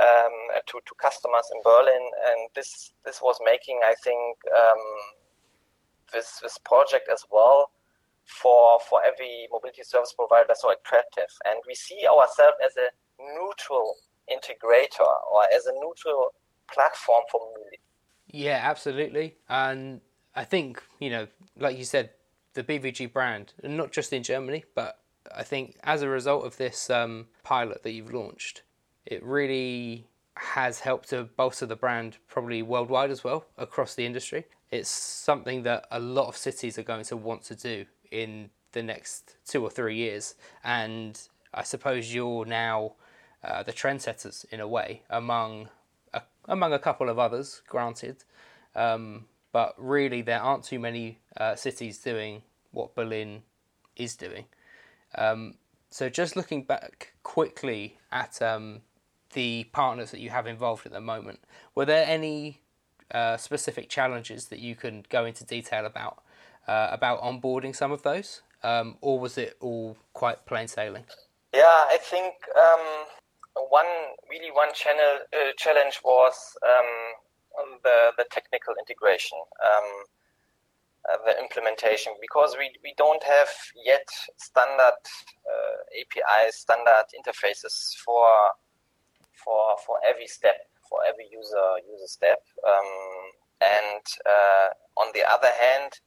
um, 0.00 0.36
to, 0.66 0.80
to 0.84 0.94
customers 1.00 1.48
in 1.54 1.62
Berlin, 1.64 2.10
and 2.28 2.50
this 2.54 2.92
this 3.06 3.22
was 3.22 3.38
making, 3.42 3.80
I 3.82 3.94
think, 4.04 4.36
um, 4.54 4.84
this 6.12 6.38
this 6.42 6.58
project 6.58 7.08
as 7.10 7.24
well 7.30 7.70
for 8.26 8.78
for 8.88 9.00
every 9.04 9.48
mobility 9.50 9.82
service 9.82 10.12
provider 10.12 10.54
so 10.54 10.72
attractive. 10.72 11.30
And 11.44 11.60
we 11.66 11.74
see 11.74 12.06
ourselves 12.06 12.56
as 12.64 12.76
a 12.76 12.88
neutral 13.22 13.96
integrator 14.30 15.06
or 15.32 15.44
as 15.54 15.66
a 15.66 15.72
neutral 15.72 16.34
platform 16.72 17.22
for 17.30 17.40
mobility. 17.40 17.78
Yeah, 18.28 18.60
absolutely. 18.62 19.36
And 19.48 20.00
I 20.34 20.44
think, 20.44 20.82
you 20.98 21.10
know, 21.10 21.28
like 21.56 21.78
you 21.78 21.84
said, 21.84 22.10
the 22.54 22.64
BVG 22.64 23.12
brand, 23.12 23.52
not 23.62 23.92
just 23.92 24.12
in 24.12 24.22
Germany, 24.22 24.64
but 24.74 24.98
I 25.34 25.42
think 25.42 25.78
as 25.84 26.02
a 26.02 26.08
result 26.08 26.44
of 26.44 26.56
this 26.56 26.90
um, 26.90 27.26
pilot 27.44 27.82
that 27.82 27.92
you've 27.92 28.12
launched, 28.12 28.62
it 29.04 29.22
really 29.22 30.06
has 30.34 30.80
helped 30.80 31.08
to 31.10 31.24
bolster 31.36 31.66
the 31.66 31.76
brand 31.76 32.18
probably 32.28 32.62
worldwide 32.62 33.10
as 33.10 33.24
well 33.24 33.46
across 33.56 33.94
the 33.94 34.04
industry. 34.04 34.44
It's 34.70 34.88
something 34.88 35.62
that 35.62 35.86
a 35.90 36.00
lot 36.00 36.28
of 36.28 36.36
cities 36.36 36.78
are 36.78 36.82
going 36.82 37.04
to 37.04 37.16
want 37.16 37.44
to 37.44 37.54
do 37.54 37.86
in 38.10 38.50
the 38.72 38.82
next 38.82 39.36
two 39.46 39.62
or 39.62 39.70
three 39.70 39.96
years. 39.96 40.34
And 40.62 41.20
I 41.52 41.62
suppose 41.62 42.14
you're 42.14 42.44
now 42.44 42.92
uh, 43.42 43.62
the 43.62 43.72
trendsetters 43.72 44.44
in 44.50 44.60
a 44.60 44.68
way 44.68 45.02
among 45.08 45.68
a, 46.12 46.22
among 46.46 46.72
a 46.72 46.78
couple 46.78 47.08
of 47.08 47.18
others, 47.18 47.62
granted. 47.66 48.24
Um, 48.74 49.26
but 49.52 49.74
really, 49.78 50.20
there 50.20 50.40
aren't 50.40 50.64
too 50.64 50.78
many 50.78 51.20
uh, 51.36 51.54
cities 51.54 51.98
doing 51.98 52.42
what 52.72 52.94
Berlin 52.94 53.42
is 53.96 54.14
doing. 54.14 54.44
Um, 55.14 55.54
so, 55.90 56.10
just 56.10 56.36
looking 56.36 56.62
back 56.62 57.14
quickly 57.22 57.98
at 58.12 58.42
um, 58.42 58.82
the 59.32 59.64
partners 59.72 60.10
that 60.10 60.20
you 60.20 60.30
have 60.30 60.46
involved 60.46 60.84
at 60.84 60.92
the 60.92 61.00
moment, 61.00 61.40
were 61.74 61.86
there 61.86 62.04
any 62.06 62.60
uh, 63.10 63.36
specific 63.36 63.88
challenges 63.88 64.46
that 64.46 64.58
you 64.58 64.74
can 64.74 65.04
go 65.08 65.24
into 65.24 65.44
detail 65.44 65.86
about 65.86 66.22
uh, 66.66 66.88
about 66.90 67.20
onboarding 67.22 67.74
some 67.74 67.92
of 67.92 68.02
those, 68.02 68.42
um, 68.62 68.96
or 69.00 69.18
was 69.18 69.38
it 69.38 69.56
all 69.60 69.96
quite 70.12 70.44
plain 70.46 70.68
sailing? 70.68 71.04
Yeah, 71.54 71.84
I 71.88 71.98
think 72.00 72.34
um, 72.56 73.06
one 73.70 73.86
really 74.28 74.50
one 74.52 74.72
channel 74.74 75.24
uh, 75.32 75.52
challenge 75.56 76.00
was 76.04 76.34
um, 76.62 77.70
the 77.82 78.12
the 78.18 78.24
technical 78.30 78.74
integration, 78.78 79.38
um, 79.64 79.88
uh, 81.10 81.16
the 81.24 81.38
implementation, 81.40 82.12
because 82.20 82.56
we, 82.58 82.70
we 82.82 82.94
don't 82.98 83.22
have 83.22 83.48
yet 83.84 84.08
standard 84.36 85.00
uh, 85.46 85.76
APIs, 86.00 86.56
standard 86.56 87.06
interfaces 87.16 87.94
for 88.04 88.26
for 89.32 89.76
for 89.86 89.96
every 90.06 90.26
step, 90.26 90.56
for 90.88 90.98
every 91.08 91.26
user 91.30 91.80
user 91.90 92.06
step, 92.08 92.42
um, 92.66 92.90
and 93.60 94.02
uh, 94.26 94.68
on 95.00 95.08
the 95.14 95.22
other 95.30 95.50
hand 95.60 96.00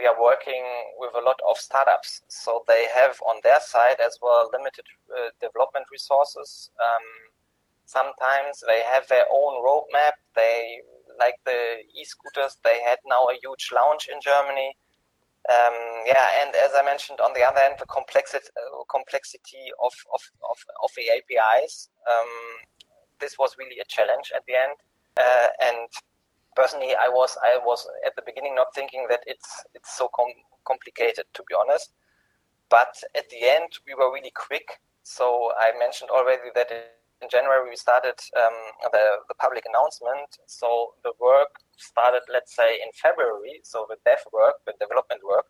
we 0.00 0.06
are 0.06 0.16
working 0.16 0.64
with 0.96 1.12
a 1.14 1.20
lot 1.20 1.38
of 1.48 1.58
startups. 1.58 2.22
So 2.28 2.64
they 2.66 2.86
have 2.94 3.20
on 3.28 3.36
their 3.44 3.60
side 3.60 4.00
as 4.00 4.18
well 4.22 4.48
limited 4.52 4.86
uh, 5.12 5.28
development 5.40 5.86
resources. 5.92 6.70
Um, 6.80 7.06
sometimes 7.84 8.64
they 8.66 8.80
have 8.88 9.06
their 9.08 9.28
own 9.30 9.60
roadmap. 9.60 10.16
They 10.34 10.80
like 11.18 11.36
the 11.44 11.84
e-scooters. 12.00 12.56
They 12.64 12.80
had 12.80 12.98
now 13.04 13.28
a 13.28 13.36
huge 13.42 13.68
launch 13.74 14.08
in 14.08 14.18
Germany. 14.24 14.72
Um, 15.48 15.76
yeah, 16.06 16.28
and 16.40 16.54
as 16.56 16.72
I 16.76 16.82
mentioned, 16.84 17.20
on 17.20 17.32
the 17.34 17.44
other 17.44 17.60
hand, 17.60 17.76
the 17.78 17.86
complexity 17.86 18.48
uh, 18.56 18.84
complexity 18.88 19.72
of, 19.82 19.92
of, 20.14 20.22
of, 20.48 20.58
of 20.84 20.90
the 20.96 21.08
APIs. 21.12 21.88
Um, 22.08 22.32
this 23.20 23.36
was 23.38 23.56
really 23.58 23.80
a 23.80 23.88
challenge 23.88 24.32
at 24.34 24.44
the 24.46 24.56
end. 24.56 24.76
Uh, 25.16 25.48
and 25.60 25.88
personally, 26.60 26.92
I 26.94 27.08
was 27.08 27.36
I 27.42 27.58
was 27.64 27.86
at 28.06 28.14
the 28.16 28.22
beginning 28.28 28.54
not 28.54 28.74
thinking 28.74 29.06
that 29.08 29.22
it's 29.26 29.50
it's 29.74 29.96
so 29.96 30.08
com- 30.14 30.44
complicated 30.64 31.26
to 31.34 31.42
be 31.48 31.54
honest. 31.54 31.92
But 32.68 32.92
at 33.16 33.28
the 33.30 33.42
end, 33.56 33.70
we 33.86 33.94
were 33.94 34.12
really 34.12 34.32
quick. 34.46 34.68
So 35.02 35.52
I 35.58 35.72
mentioned 35.78 36.10
already 36.10 36.50
that 36.54 36.70
in 37.22 37.28
January 37.28 37.68
we 37.68 37.76
started 37.76 38.18
um, 38.42 38.58
the 38.92 39.04
the 39.30 39.36
public 39.44 39.64
announcement. 39.70 40.28
So 40.46 40.68
the 41.06 41.12
work 41.28 41.52
started, 41.76 42.22
let's 42.36 42.54
say, 42.54 42.70
in 42.84 42.90
February. 43.04 43.60
So 43.62 43.86
the 43.88 43.96
dev 44.04 44.20
work, 44.32 44.56
the 44.66 44.74
development 44.84 45.22
work. 45.24 45.48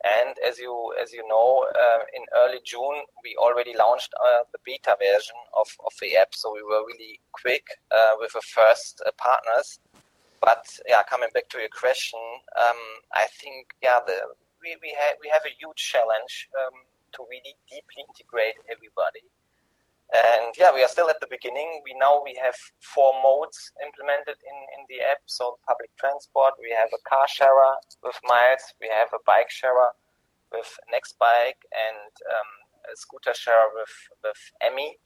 And 0.00 0.32
as 0.48 0.58
you 0.58 0.74
as 1.02 1.12
you 1.12 1.24
know, 1.28 1.48
uh, 1.84 2.02
in 2.16 2.24
early 2.42 2.60
June 2.64 2.98
we 3.24 3.36
already 3.36 3.74
launched 3.76 4.12
uh, 4.26 4.42
the 4.52 4.60
beta 4.64 4.96
version 4.96 5.40
of, 5.60 5.68
of 5.84 5.92
the 6.00 6.16
app. 6.16 6.32
So 6.32 6.46
we 6.58 6.64
were 6.70 6.82
really 6.90 7.20
quick 7.32 7.66
uh, 7.92 8.14
with 8.20 8.32
the 8.32 8.46
first 8.56 9.02
uh, 9.04 9.12
partners 9.18 9.78
but 10.40 10.64
yeah, 10.88 11.02
coming 11.08 11.28
back 11.34 11.48
to 11.50 11.58
your 11.58 11.72
question, 11.72 12.20
um, 12.56 12.80
I 13.12 13.26
think 13.40 13.76
yeah, 13.82 14.00
the, 14.06 14.16
we 14.62 14.76
we 14.80 14.96
have 14.96 15.16
we 15.20 15.28
have 15.28 15.44
a 15.44 15.54
huge 15.58 15.76
challenge 15.76 16.48
um, 16.56 16.76
to 17.12 17.24
really 17.28 17.54
deeply 17.68 18.04
integrate 18.08 18.56
everybody. 18.72 19.24
And 20.10 20.50
yeah, 20.58 20.74
we 20.74 20.82
are 20.82 20.90
still 20.90 21.08
at 21.08 21.20
the 21.20 21.30
beginning. 21.30 21.82
We 21.84 21.94
now 21.94 22.18
we 22.24 22.34
have 22.42 22.56
four 22.82 23.14
modes 23.22 23.70
implemented 23.78 24.42
in, 24.42 24.58
in 24.74 24.82
the 24.90 25.06
app. 25.06 25.22
So 25.26 25.58
public 25.68 25.94
transport, 25.94 26.58
we 26.58 26.74
have 26.74 26.90
a 26.90 27.02
car 27.06 27.28
sharer 27.30 27.78
with 28.02 28.18
Miles, 28.26 28.74
we 28.80 28.90
have 28.90 29.12
a 29.14 29.22
bike 29.22 29.50
sharer 29.50 29.94
with 30.50 30.66
Nextbike, 30.90 31.62
and 31.70 32.10
um, 32.26 32.50
a 32.90 32.96
scooter 32.96 33.34
sharer 33.34 33.70
with 33.76 33.94
with 34.24 34.40
Emmy. 34.60 34.98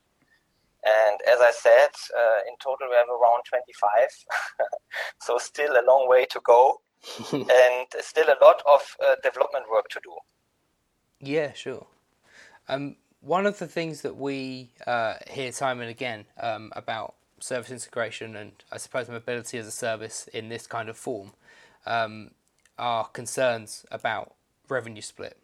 And 0.84 1.20
as 1.26 1.40
I 1.40 1.50
said, 1.50 1.90
uh, 2.16 2.40
in 2.48 2.54
total 2.62 2.88
we 2.90 2.96
have 2.96 3.08
around 3.08 3.44
25. 3.48 3.90
so 5.20 5.38
still 5.38 5.72
a 5.72 5.84
long 5.86 6.08
way 6.08 6.26
to 6.26 6.40
go, 6.44 6.80
and 7.32 7.86
still 8.00 8.26
a 8.28 8.38
lot 8.44 8.62
of 8.66 8.80
uh, 9.04 9.14
development 9.22 9.66
work 9.70 9.88
to 9.90 10.00
do. 10.02 10.14
Yeah, 11.20 11.52
sure. 11.52 11.86
Um, 12.68 12.96
one 13.20 13.46
of 13.46 13.58
the 13.58 13.66
things 13.66 14.02
that 14.02 14.16
we 14.16 14.70
uh, 14.86 15.14
hear 15.30 15.50
time 15.52 15.80
and 15.80 15.90
again 15.90 16.26
um, 16.38 16.70
about 16.76 17.14
service 17.40 17.70
integration 17.70 18.36
and 18.36 18.52
I 18.70 18.76
suppose 18.78 19.08
mobility 19.08 19.58
as 19.58 19.66
a 19.66 19.70
service 19.70 20.28
in 20.32 20.48
this 20.48 20.66
kind 20.66 20.88
of 20.88 20.96
form 20.96 21.32
um, 21.86 22.30
are 22.78 23.06
concerns 23.06 23.86
about 23.90 24.34
revenue 24.68 25.02
split, 25.02 25.36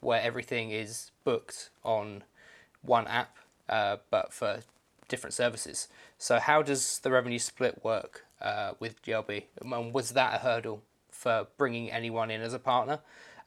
where 0.00 0.20
everything 0.20 0.70
is 0.70 1.10
booked 1.24 1.70
on 1.84 2.24
one 2.82 3.06
app, 3.06 3.36
uh, 3.68 3.96
but 4.10 4.32
for 4.32 4.60
different 5.08 5.34
services. 5.34 5.88
So, 6.18 6.38
how 6.38 6.62
does 6.62 6.98
the 7.00 7.10
revenue 7.10 7.38
split 7.38 7.84
work 7.84 8.24
uh, 8.40 8.72
with 8.78 9.02
Jelbi? 9.02 9.44
And 9.60 9.92
was 9.92 10.12
that 10.12 10.34
a 10.34 10.38
hurdle 10.38 10.82
for 11.10 11.46
bringing 11.56 11.90
anyone 11.90 12.30
in 12.30 12.40
as 12.40 12.54
a 12.54 12.58
partner, 12.58 13.00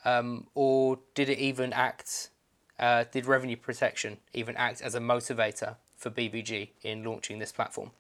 um, 0.06 0.48
or 0.56 1.00
did 1.14 1.30
it 1.30 1.40
even 1.40 1.74
act 1.74 2.30
uh, 2.80 3.04
did 3.12 3.26
revenue 3.26 3.58
protection 3.58 4.18
even 4.34 4.56
act 4.56 4.82
as 4.82 4.96
a 4.96 5.00
motivator 5.00 5.76
for 5.98 6.10
BVG 6.10 6.70
in 6.82 7.04
launching 7.04 7.40
this 7.40 7.52
platform? 7.52 7.92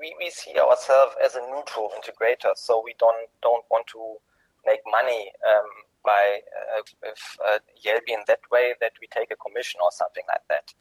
We, 0.00 0.14
we 0.18 0.30
see 0.30 0.54
ourselves 0.58 1.14
as 1.22 1.34
a 1.34 1.40
neutral 1.40 1.90
integrator, 1.98 2.56
so 2.56 2.80
we 2.84 2.94
don't 2.98 3.28
don't 3.42 3.64
want 3.70 3.86
to 3.88 4.16
make 4.64 4.80
money 4.90 5.30
um, 5.46 5.68
by 6.04 6.40
uh, 6.76 6.82
with 7.02 7.38
uh, 7.46 7.58
Jelbi 7.84 8.14
in 8.14 8.20
that 8.28 8.40
way 8.50 8.74
that 8.80 8.92
we 9.00 9.08
take 9.08 9.30
a 9.30 9.36
commission 9.36 9.80
or 9.82 9.90
something 9.92 10.24
like 10.28 10.42
that. 10.48 10.72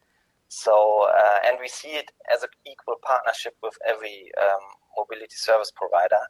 So 0.50 1.08
uh, 1.08 1.48
and 1.48 1.58
we 1.62 1.68
see 1.68 1.96
it 1.96 2.12
as 2.34 2.44
an 2.44 2.50
equal 2.66 2.96
partnership 3.02 3.56
with 3.64 3.78
every 3.88 4.32
um, 4.42 4.66
mobility 4.98 5.36
service 5.36 5.72
provider. 5.72 6.24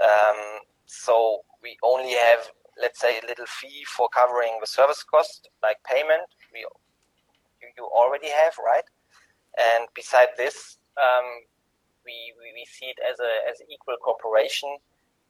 Um, 0.00 0.60
so 0.86 1.40
we 1.62 1.76
only 1.82 2.12
have 2.12 2.50
let's 2.80 3.00
say, 3.00 3.18
a 3.18 3.26
little 3.26 3.46
fee 3.46 3.84
for 3.84 4.08
covering 4.08 4.58
the 4.60 4.66
service 4.66 5.02
cost, 5.02 5.50
like 5.62 5.76
payment, 5.84 6.30
we, 6.52 6.60
you, 7.60 7.84
already 7.86 8.28
have, 8.28 8.54
right? 8.64 8.84
And 9.58 9.88
beside 9.94 10.28
this, 10.36 10.78
um, 10.96 11.26
we, 12.04 12.32
we, 12.38 12.52
we, 12.54 12.64
see 12.64 12.86
it 12.86 12.98
as 13.02 13.18
a 13.20 13.50
as 13.50 13.60
equal 13.68 13.96
cooperation, 14.02 14.70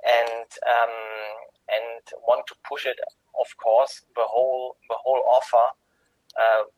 and 0.04 0.48
um, 0.68 0.94
and 1.68 2.02
want 2.28 2.46
to 2.46 2.54
push 2.68 2.86
it, 2.86 2.98
of 3.40 3.46
course, 3.56 4.02
the 4.14 4.22
whole 4.22 4.76
the 4.88 4.96
whole 5.02 5.22
offer 5.26 5.74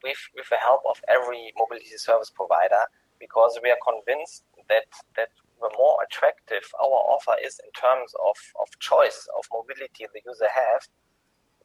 with 0.02 0.18
with 0.34 0.48
the 0.48 0.56
help 0.56 0.82
of 0.88 1.00
every 1.08 1.52
mobility 1.58 1.96
service 1.96 2.30
provider, 2.30 2.84
because 3.18 3.58
we 3.62 3.70
are 3.70 3.82
convinced 3.84 4.44
that 4.68 4.86
that 5.16 5.30
the 5.60 5.70
more 5.76 5.98
attractive 6.02 6.64
our 6.80 7.00
offer 7.12 7.36
is 7.44 7.60
in 7.60 7.70
terms 7.72 8.12
of, 8.24 8.36
of 8.60 8.66
choice 8.80 9.28
of 9.36 9.44
mobility 9.52 10.06
the 10.14 10.22
user 10.24 10.48
has, 10.48 10.88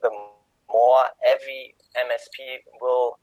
the 0.02 0.12
more 0.70 1.06
every 1.25 1.75
MSP 1.96 2.60
will 2.82 3.18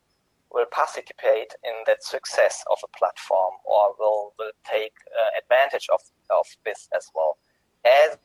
will 0.52 0.66
participate 0.70 1.54
in 1.64 1.72
that 1.86 2.04
success 2.04 2.62
of 2.70 2.76
a 2.84 2.98
platform 2.98 3.54
or 3.64 3.94
will, 3.98 4.34
will 4.38 4.52
take 4.70 4.92
uh, 5.08 5.40
advantage 5.40 5.88
of, 5.90 6.00
of 6.28 6.44
this 6.64 6.88
as 6.94 7.08
well. 7.14 7.38
As 7.86 8.18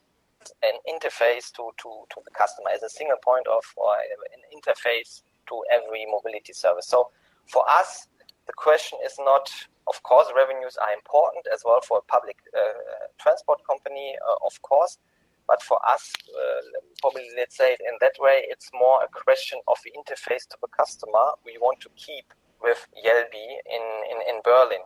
an 0.61 0.75
interface 0.83 1.51
to, 1.55 1.71
to, 1.79 1.89
to 2.11 2.19
the 2.25 2.31
customer 2.35 2.69
as 2.75 2.83
a 2.83 2.89
single 2.89 3.17
point 3.23 3.47
of 3.47 3.63
or 3.77 3.95
an 3.95 4.43
interface 4.51 5.23
to 5.49 5.63
every 5.71 6.05
mobility 6.09 6.53
service. 6.53 6.87
So 6.87 7.09
for 7.47 7.63
us, 7.69 8.07
the 8.45 8.53
question 8.53 8.99
is 9.05 9.15
not 9.19 9.49
of 9.87 10.03
course, 10.03 10.27
revenues 10.35 10.75
are 10.75 10.91
important 10.91 11.47
as 11.51 11.63
well 11.63 11.79
for 11.79 11.99
a 11.99 12.05
public 12.11 12.37
uh, 12.51 13.07
transport 13.17 13.63
company, 13.65 14.15
uh, 14.19 14.45
of 14.45 14.61
course. 14.61 14.99
But 15.47 15.63
for 15.63 15.79
us, 15.87 16.11
uh, 16.27 16.61
probably 16.99 17.31
let's 17.37 17.55
say 17.55 17.71
in 17.79 17.95
that 18.01 18.19
way, 18.19 18.43
it's 18.51 18.69
more 18.73 18.99
a 19.01 19.07
question 19.07 19.59
of 19.67 19.77
the 19.85 19.95
interface 19.95 20.43
to 20.51 20.57
the 20.59 20.67
customer 20.67 21.39
we 21.45 21.55
want 21.61 21.79
to 21.87 21.89
keep 21.95 22.27
with 22.61 22.85
Jelbi 22.99 23.47
in, 23.63 23.85
in, 24.11 24.19
in 24.27 24.41
Berlin. 24.43 24.83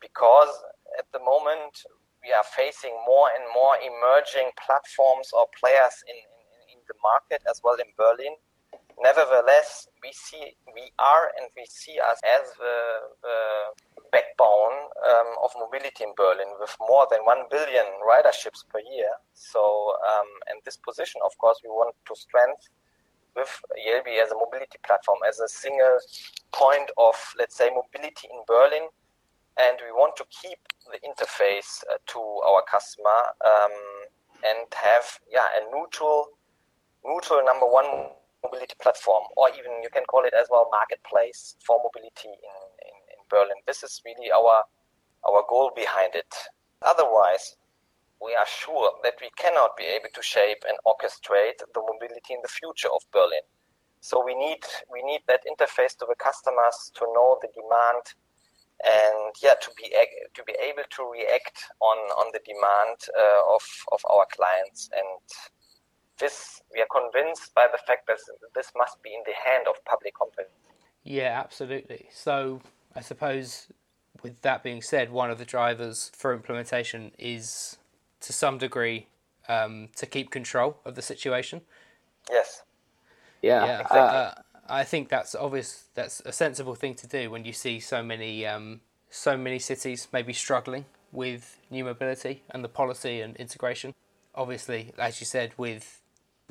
Because 0.00 0.50
at 0.98 1.06
the 1.12 1.20
moment, 1.22 1.86
we 2.18 2.34
are 2.34 2.42
facing 2.42 2.98
more 3.06 3.30
and 3.30 3.46
more 3.54 3.78
emerging 3.78 4.50
platforms 4.58 5.30
or 5.30 5.46
players 5.54 6.02
in, 6.10 6.18
in, 6.18 6.74
in 6.74 6.80
the 6.90 6.98
market 6.98 7.46
as 7.46 7.62
well 7.62 7.78
in 7.78 7.94
Berlin 7.94 8.34
Nevertheless, 9.00 9.88
we 10.02 10.12
see 10.12 10.54
we 10.74 10.92
are 10.98 11.30
and 11.38 11.48
we 11.56 11.64
see 11.66 11.98
us 11.98 12.20
as 12.22 12.52
the, 12.58 12.78
the 13.22 13.38
backbone 14.12 14.92
um, 15.08 15.30
of 15.42 15.50
mobility 15.58 16.04
in 16.04 16.12
Berlin 16.16 16.48
with 16.60 16.76
more 16.80 17.06
than 17.10 17.20
1 17.24 17.50
billion 17.50 17.86
riderships 18.06 18.64
per 18.68 18.80
year. 18.80 19.10
So, 19.34 19.60
um, 20.06 20.28
and 20.48 20.60
this 20.64 20.76
position, 20.76 21.20
of 21.24 21.36
course, 21.38 21.58
we 21.64 21.70
want 21.70 21.94
to 22.06 22.14
strengthen 22.14 22.70
with 23.34 23.48
Jelbi 23.80 24.20
as 24.22 24.30
a 24.30 24.36
mobility 24.36 24.78
platform, 24.84 25.18
as 25.26 25.40
a 25.40 25.48
single 25.48 25.98
point 26.52 26.90
of, 26.98 27.14
let's 27.38 27.56
say, 27.56 27.70
mobility 27.70 28.28
in 28.28 28.44
Berlin. 28.46 28.88
And 29.56 29.76
we 29.84 29.92
want 29.92 30.16
to 30.16 30.24
keep 30.28 30.58
the 30.90 31.00
interface 31.04 31.84
uh, 31.92 31.96
to 32.08 32.20
our 32.20 32.62
customer 32.70 33.36
um, 33.44 33.72
and 34.44 34.66
have, 34.74 35.20
yeah, 35.30 35.48
a 35.60 35.70
neutral, 35.70 36.28
neutral 37.04 37.44
number 37.44 37.66
one 37.66 38.12
mobility 38.42 38.74
platform, 38.80 39.24
or 39.36 39.48
even 39.50 39.82
you 39.82 39.90
can 39.92 40.04
call 40.04 40.24
it 40.24 40.34
as 40.34 40.48
well 40.50 40.68
marketplace 40.70 41.56
for 41.64 41.78
mobility 41.82 42.28
in, 42.28 42.58
in, 42.88 42.96
in 43.14 43.20
Berlin. 43.30 43.58
This 43.66 43.82
is 43.82 44.02
really 44.04 44.30
our 44.30 44.64
our 45.26 45.44
goal 45.48 45.70
behind 45.74 46.14
it. 46.14 46.34
Otherwise, 46.82 47.56
we 48.20 48.34
are 48.34 48.46
sure 48.46 48.90
that 49.02 49.14
we 49.20 49.30
cannot 49.36 49.76
be 49.76 49.84
able 49.84 50.10
to 50.14 50.22
shape 50.22 50.62
and 50.68 50.76
orchestrate 50.86 51.58
the 51.74 51.82
mobility 51.82 52.34
in 52.34 52.42
the 52.42 52.48
future 52.48 52.88
of 52.88 53.02
Berlin. 53.12 53.42
So 54.00 54.22
we 54.24 54.34
need 54.34 54.62
we 54.90 55.02
need 55.02 55.22
that 55.28 55.46
interface 55.46 55.96
to 55.98 56.06
the 56.08 56.16
customers 56.18 56.90
to 56.94 57.06
know 57.14 57.38
the 57.40 57.48
demand 57.54 58.02
and 58.82 59.34
yeah 59.42 59.54
to 59.62 59.70
be 59.76 59.94
to 60.34 60.42
be 60.44 60.54
able 60.58 60.82
to 60.90 61.02
react 61.06 61.70
on 61.80 61.98
on 62.18 62.26
the 62.32 62.40
demand 62.44 62.98
uh, 63.14 63.54
of 63.54 63.62
of 63.92 64.00
our 64.10 64.26
clients 64.34 64.90
and 64.90 65.22
this 66.22 66.62
we 66.72 66.80
are 66.80 66.86
convinced 66.90 67.54
by 67.54 67.66
the 67.70 67.78
fact 67.86 68.06
that 68.06 68.18
this 68.54 68.72
must 68.76 69.02
be 69.02 69.10
in 69.10 69.20
the 69.26 69.34
hand 69.44 69.66
of 69.68 69.74
public 69.84 70.14
companies. 70.18 70.50
Yeah, 71.04 71.38
absolutely. 71.44 72.06
So 72.12 72.62
I 72.94 73.00
suppose 73.00 73.66
with 74.22 74.40
that 74.42 74.62
being 74.62 74.80
said, 74.80 75.10
one 75.10 75.30
of 75.30 75.38
the 75.38 75.44
drivers 75.44 76.10
for 76.14 76.32
implementation 76.32 77.12
is 77.18 77.76
to 78.20 78.32
some 78.32 78.56
degree 78.56 79.08
um, 79.48 79.88
to 79.96 80.06
keep 80.06 80.30
control 80.30 80.78
of 80.84 80.94
the 80.94 81.02
situation. 81.02 81.60
Yes. 82.30 82.62
Yeah. 83.42 83.64
yeah 83.64 83.80
exactly. 83.80 83.98
uh, 83.98 84.30
I 84.68 84.84
think 84.84 85.08
that's 85.08 85.34
obvious. 85.34 85.86
That's 85.94 86.20
a 86.20 86.32
sensible 86.32 86.76
thing 86.76 86.94
to 86.94 87.06
do 87.06 87.30
when 87.30 87.44
you 87.44 87.52
see 87.52 87.80
so 87.80 88.02
many 88.02 88.46
um, 88.46 88.80
so 89.10 89.36
many 89.36 89.58
cities 89.58 90.08
maybe 90.12 90.32
struggling 90.32 90.84
with 91.10 91.58
new 91.70 91.84
mobility 91.84 92.42
and 92.50 92.64
the 92.64 92.68
policy 92.68 93.20
and 93.20 93.36
integration. 93.36 93.92
Obviously, 94.34 94.92
as 94.96 95.20
you 95.20 95.26
said, 95.26 95.52
with 95.58 96.00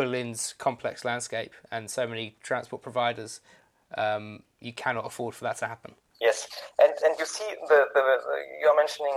Berlin's 0.01 0.53
complex 0.57 1.05
landscape 1.05 1.53
and 1.71 1.89
so 1.89 2.07
many 2.07 2.35
transport 2.41 2.81
providers, 2.81 3.39
um, 3.95 4.41
you 4.59 4.73
cannot 4.73 5.05
afford 5.05 5.35
for 5.35 5.43
that 5.43 5.57
to 5.57 5.67
happen. 5.67 5.93
Yes, 6.19 6.47
and 6.81 6.93
and 7.05 7.13
you 7.19 7.25
see 7.25 7.49
the, 7.69 7.85
the, 7.93 8.01
the 8.01 8.37
you're 8.61 8.75
mentioning 8.75 9.13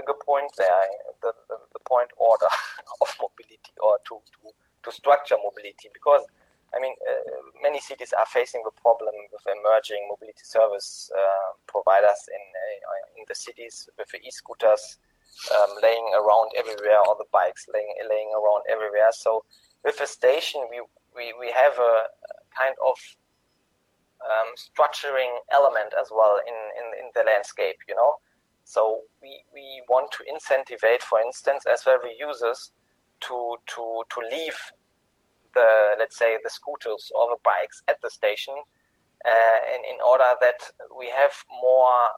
a 0.00 0.02
good 0.04 0.20
point 0.24 0.50
there, 0.56 0.84
the, 1.22 1.32
the, 1.48 1.56
the 1.72 1.80
point 1.80 2.08
order 2.16 2.48
of 3.02 3.08
mobility 3.20 3.72
or 3.80 3.98
to, 4.08 4.20
to, 4.20 4.52
to 4.84 4.88
structure 4.92 5.36
mobility 5.36 5.88
because 5.92 6.24
I 6.76 6.80
mean 6.80 6.94
uh, 7.08 7.40
many 7.62 7.80
cities 7.80 8.12
are 8.12 8.28
facing 8.28 8.62
the 8.64 8.72
problem 8.80 9.12
with 9.32 9.44
emerging 9.48 10.08
mobility 10.08 10.44
service 10.44 11.10
uh, 11.12 11.56
providers 11.66 12.20
in 12.28 12.40
uh, 12.40 13.20
in 13.20 13.24
the 13.28 13.34
cities 13.34 13.88
with 13.96 14.08
the 14.12 14.20
e-scooters 14.20 14.96
um, 15.56 15.70
laying 15.82 16.08
around 16.16 16.52
everywhere 16.56 17.00
or 17.08 17.16
the 17.16 17.28
bikes 17.32 17.64
laying 17.72 17.92
laying 18.08 18.28
around 18.36 18.64
everywhere. 18.68 19.12
So 19.12 19.44
with 19.84 20.00
a 20.00 20.06
station, 20.06 20.62
we, 20.70 20.80
we, 21.14 21.34
we 21.38 21.52
have 21.52 21.78
a 21.78 22.06
kind 22.58 22.74
of 22.84 22.96
um, 24.22 24.54
structuring 24.56 25.32
element 25.52 25.92
as 26.00 26.08
well 26.10 26.38
in, 26.46 26.54
in, 26.54 27.04
in 27.04 27.10
the 27.14 27.24
landscape, 27.24 27.76
you 27.88 27.94
know. 27.94 28.14
So 28.64 29.00
we, 29.20 29.42
we 29.52 29.82
want 29.88 30.12
to 30.12 30.24
incentivize, 30.24 31.02
for 31.02 31.20
instance, 31.20 31.64
as 31.70 31.82
well 31.84 31.98
users 32.18 32.72
to, 33.22 33.56
to, 33.74 34.02
to 34.08 34.20
leave 34.30 34.56
the, 35.54 35.96
let's 35.98 36.16
say, 36.18 36.38
the 36.42 36.50
scooters 36.50 37.10
or 37.14 37.28
the 37.30 37.40
bikes 37.44 37.82
at 37.88 38.00
the 38.02 38.10
station 38.10 38.54
uh, 39.24 39.58
in, 39.74 39.80
in 39.94 40.00
order 40.06 40.34
that 40.40 40.62
we 40.96 41.08
have 41.08 41.32
more 41.62 42.10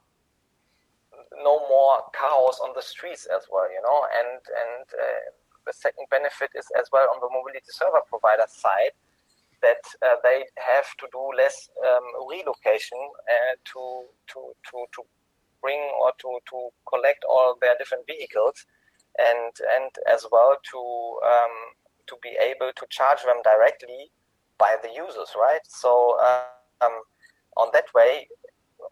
no 1.43 1.67
more 1.69 2.03
chaos 2.13 2.61
on 2.63 2.71
the 2.75 2.83
streets 2.83 3.27
as 3.27 3.47
well, 3.51 3.71
you 3.71 3.81
know. 3.83 4.07
And 4.19 4.39
and 4.39 4.87
uh, 4.93 5.31
the 5.67 5.73
second 5.73 6.07
benefit 6.11 6.51
is 6.55 6.67
as 6.79 6.89
well 6.93 7.09
on 7.15 7.21
the 7.21 7.31
mobility 7.33 7.71
server 7.71 8.03
provider 8.09 8.47
side 8.49 8.95
that 9.63 9.81
uh, 10.05 10.17
they 10.23 10.45
have 10.61 10.89
to 10.99 11.07
do 11.13 11.23
less 11.37 11.71
um, 11.87 12.05
relocation 12.29 13.01
uh, 13.29 13.55
to 13.65 14.05
to 14.29 14.53
to 14.69 14.85
to 14.95 15.03
bring 15.63 15.81
or 16.03 16.13
to 16.21 16.39
to 16.51 16.69
collect 16.87 17.25
all 17.25 17.57
their 17.61 17.75
different 17.79 18.07
vehicles, 18.07 18.67
and 19.19 19.53
and 19.77 19.91
as 20.11 20.27
well 20.31 20.57
to 20.71 20.81
um, 21.25 21.57
to 22.07 22.17
be 22.23 22.37
able 22.41 22.71
to 22.77 22.85
charge 22.91 23.23
them 23.25 23.41
directly 23.43 24.11
by 24.59 24.77
the 24.83 24.91
users, 24.93 25.31
right? 25.41 25.65
So 25.65 26.19
um, 26.21 27.01
on 27.57 27.69
that 27.73 27.87
way, 27.95 28.29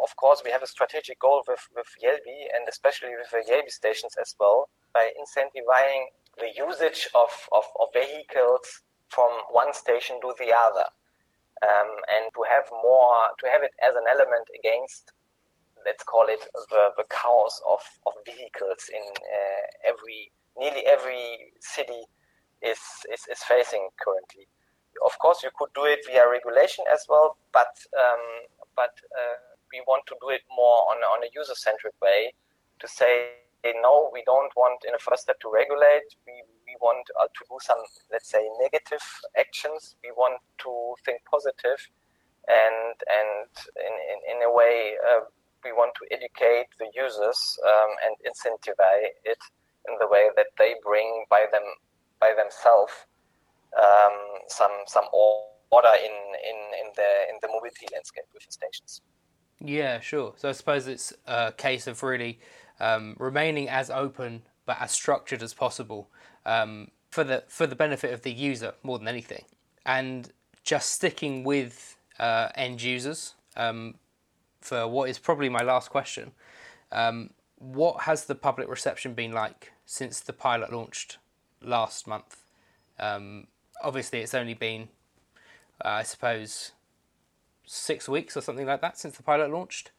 of 0.00 0.14
course, 0.16 0.42
we 0.44 0.50
have 0.50 0.62
a 0.62 0.66
strategic 0.66 1.18
goal 1.20 1.42
with, 1.46 1.60
with 1.76 1.86
Jelbi 2.02 2.48
and 2.54 2.66
especially 2.68 3.14
with 3.16 3.30
the 3.30 3.44
Jelbi 3.48 3.70
stations 3.70 4.14
as 4.20 4.34
well 4.40 4.68
by 4.94 5.10
incentivizing 5.20 6.06
the 6.38 6.50
usage 6.56 7.08
of, 7.14 7.30
of, 7.52 7.64
of 7.80 7.88
vehicles 7.92 8.82
from 9.08 9.30
one 9.50 9.72
station 9.72 10.20
to 10.20 10.34
the 10.38 10.52
other. 10.52 10.88
Um, 11.62 11.90
and 12.10 12.26
to 12.34 12.42
have 12.48 12.66
more, 12.82 13.30
to 13.38 13.46
have 13.46 13.62
it 13.62 13.70
as 13.82 13.94
an 13.94 14.02
element 14.10 14.48
against, 14.58 15.12
let's 15.86 16.02
call 16.02 16.26
it 16.28 16.42
the, 16.70 16.90
the 16.96 17.04
chaos 17.08 17.60
of, 17.68 17.78
of 18.06 18.14
vehicles 18.26 18.90
in 18.90 19.02
uh, 19.02 19.64
every, 19.86 20.32
nearly 20.58 20.82
every 20.86 21.52
city 21.60 22.02
is, 22.62 22.80
is, 23.12 23.22
is 23.30 23.42
facing 23.46 23.88
currently. 24.02 24.48
Of 25.04 25.18
course, 25.18 25.42
you 25.42 25.50
could 25.56 25.72
do 25.74 25.84
it 25.84 26.00
via 26.06 26.28
regulation 26.28 26.84
as 26.92 27.06
well, 27.08 27.36
but 27.52 27.72
um, 27.96 28.50
but 28.76 28.92
uh, 29.16 29.40
we 29.72 29.80
want 29.86 30.04
to 30.06 30.16
do 30.20 30.28
it 30.28 30.42
more 30.54 30.84
on, 30.92 30.98
on 30.98 31.24
a 31.24 31.30
user 31.34 31.54
centric 31.54 31.94
way 32.02 32.32
to 32.80 32.88
say, 32.88 33.40
no, 33.80 34.10
we 34.12 34.22
don't 34.26 34.52
want 34.56 34.82
in 34.86 34.94
a 34.94 34.98
first 34.98 35.22
step 35.22 35.38
to 35.40 35.50
regulate. 35.52 36.08
We, 36.26 36.42
we 36.66 36.74
want 36.80 37.06
uh, 37.20 37.26
to 37.30 37.42
do 37.48 37.56
some, 37.62 37.82
let's 38.10 38.28
say, 38.28 38.42
negative 38.60 39.02
actions. 39.38 39.96
We 40.02 40.10
want 40.10 40.40
to 40.66 40.94
think 41.04 41.22
positive 41.30 41.78
and, 42.48 42.96
and 43.06 43.50
in, 43.78 43.94
in, 44.10 44.18
in 44.36 44.42
a 44.42 44.50
way, 44.50 44.94
uh, 44.98 45.20
we 45.64 45.72
want 45.72 45.94
to 45.94 46.04
educate 46.10 46.66
the 46.78 46.90
users 46.94 47.38
um, 47.64 47.90
and 48.04 48.14
incentivize 48.26 49.14
it 49.24 49.38
in 49.88 49.94
the 50.00 50.08
way 50.08 50.28
that 50.36 50.46
they 50.58 50.74
bring 50.82 51.24
by 51.30 51.46
them 51.52 51.62
by 52.20 52.32
themselves 52.36 52.92
um, 53.78 54.12
some 54.48 54.70
some 54.86 55.04
order 55.12 55.94
in, 55.98 56.10
in, 56.10 56.58
in 56.82 56.92
the 56.96 57.10
in 57.30 57.36
the 57.42 57.48
mobility 57.48 57.86
landscape 57.92 58.24
with 58.34 58.44
the 58.44 58.52
stations. 58.52 59.02
Yeah, 59.60 60.00
sure. 60.00 60.34
So 60.36 60.48
I 60.48 60.52
suppose 60.52 60.88
it's 60.88 61.12
a 61.26 61.52
case 61.52 61.86
of 61.86 62.02
really 62.02 62.40
um, 62.80 63.16
remaining 63.18 63.68
as 63.68 63.90
open 63.90 64.42
but 64.64 64.80
as 64.80 64.92
structured 64.92 65.42
as 65.42 65.54
possible 65.54 66.08
um, 66.46 66.88
for 67.10 67.24
the 67.24 67.44
for 67.48 67.66
the 67.66 67.74
benefit 67.74 68.12
of 68.12 68.22
the 68.22 68.32
user 68.32 68.74
more 68.82 68.98
than 68.98 69.08
anything, 69.08 69.44
and 69.84 70.32
just 70.64 70.90
sticking 70.90 71.44
with 71.44 71.96
uh, 72.18 72.48
end 72.54 72.82
users 72.82 73.34
um, 73.56 73.94
for 74.60 74.86
what 74.86 75.10
is 75.10 75.18
probably 75.18 75.48
my 75.48 75.62
last 75.62 75.90
question. 75.90 76.32
Um, 76.90 77.30
what 77.58 78.02
has 78.02 78.24
the 78.24 78.34
public 78.34 78.68
reception 78.68 79.14
been 79.14 79.32
like 79.32 79.72
since 79.86 80.20
the 80.20 80.32
pilot 80.32 80.72
launched 80.72 81.18
last 81.60 82.06
month? 82.06 82.44
Um, 82.98 83.46
obviously, 83.82 84.20
it's 84.20 84.34
only 84.34 84.54
been 84.54 84.88
uh, 85.84 85.88
I 85.88 86.02
suppose, 86.02 86.72
six 87.66 88.08
weeks 88.08 88.36
or 88.36 88.40
something 88.40 88.66
like 88.66 88.80
that 88.80 88.98
since 88.98 89.16
the 89.16 89.22
pilot 89.22 89.50
launched. 89.50 89.90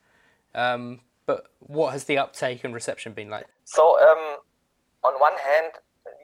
Um, 0.55 1.01
but 1.25 1.47
what 1.59 1.93
has 1.93 2.05
the 2.05 2.17
uptake 2.17 2.63
and 2.63 2.73
reception 2.73 3.13
been 3.13 3.29
like? 3.29 3.47
So, 3.65 3.99
um, 4.01 4.37
on 5.03 5.13
one 5.19 5.33
hand, 5.33 5.73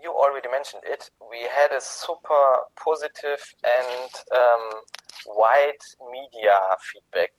you 0.02 0.12
already 0.12 0.50
mentioned 0.50 0.84
it. 0.86 1.10
We 1.30 1.42
had 1.42 1.72
a 1.72 1.82
super 1.82 2.68
positive 2.82 3.40
and 3.64 4.12
um, 4.36 4.82
wide 5.28 5.82
media 6.12 6.58
feedback. 6.82 7.32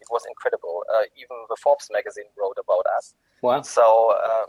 It 0.00 0.08
was 0.10 0.22
incredible. 0.28 0.84
Uh, 0.92 1.02
even 1.16 1.36
the 1.48 1.56
Forbes 1.62 1.88
magazine 1.92 2.26
wrote 2.38 2.56
about 2.58 2.84
us. 2.96 3.14
Wow. 3.40 3.62
So 3.62 4.14
uh, 4.16 4.46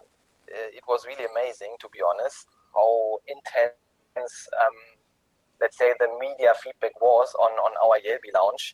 it 0.47 0.83
was 0.87 1.05
really 1.05 1.25
amazing, 1.31 1.75
to 1.79 1.89
be 1.89 1.99
honest, 2.01 2.47
how 2.75 3.19
intense 3.27 3.77
um, 4.15 4.77
let's 5.63 5.77
say 5.77 5.93
the 5.99 6.07
media 6.19 6.53
feedback 6.61 6.99
was 7.01 7.33
on, 7.39 7.51
on 7.51 7.71
our 7.79 7.97
Jelbi 8.03 8.33
launch. 8.33 8.73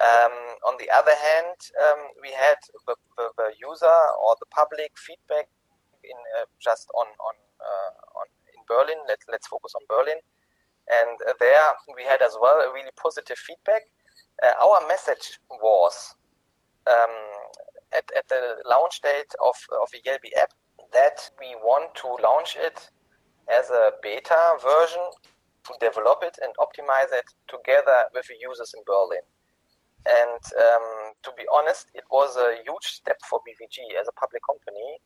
Um, 0.00 0.55
on 0.76 0.84
the 0.84 0.92
other 0.92 1.16
hand, 1.16 1.56
um, 1.80 2.00
we 2.20 2.30
had 2.32 2.56
the, 2.86 2.94
the, 3.16 3.28
the, 3.38 3.48
user 3.56 3.98
or 4.20 4.36
the 4.40 4.46
public 4.52 4.92
feedback 4.98 5.48
in 6.04 6.18
uh, 6.38 6.44
just 6.60 6.88
on 6.94 7.06
on, 7.06 7.34
uh, 7.60 8.20
on 8.20 8.26
in 8.52 8.60
Berlin. 8.68 9.00
Let, 9.08 9.20
let's 9.30 9.46
focus 9.46 9.72
on 9.74 9.82
Berlin, 9.88 10.20
and 10.88 11.16
uh, 11.26 11.32
there 11.40 11.64
we 11.96 12.04
had 12.04 12.20
as 12.20 12.36
well 12.40 12.60
a 12.60 12.72
really 12.72 12.92
positive 13.00 13.38
feedback. 13.38 13.88
Uh, 14.42 14.52
our 14.60 14.86
message 14.86 15.40
was 15.50 16.14
um, 16.86 17.16
at, 17.96 18.04
at 18.16 18.28
the 18.28 18.60
launch 18.68 19.00
date 19.00 19.32
of 19.40 19.56
of 19.80 19.88
the 19.92 20.00
Jelbi 20.04 20.36
app 20.36 20.52
that 20.92 21.30
we 21.40 21.56
want 21.64 21.94
to 22.04 22.08
launch 22.22 22.56
it 22.60 22.90
as 23.48 23.70
a 23.70 23.92
beta 24.02 24.60
version 24.60 25.04
to 25.64 25.72
develop 25.80 26.20
it 26.22 26.36
and 26.42 26.52
optimize 26.60 27.10
it 27.16 27.26
together 27.48 28.04
with 28.12 28.26
the 28.28 28.36
users 28.40 28.74
in 28.76 28.82
Berlin. 28.86 29.24
And 30.06 30.42
um, 30.54 31.18
to 31.24 31.30
be 31.36 31.42
honest, 31.52 31.90
it 31.94 32.04
was 32.10 32.36
a 32.36 32.62
huge 32.62 32.86
step 32.86 33.18
for 33.28 33.40
BVG 33.42 33.98
as 34.00 34.06
a 34.06 34.12
public 34.12 34.42
company 34.46 35.02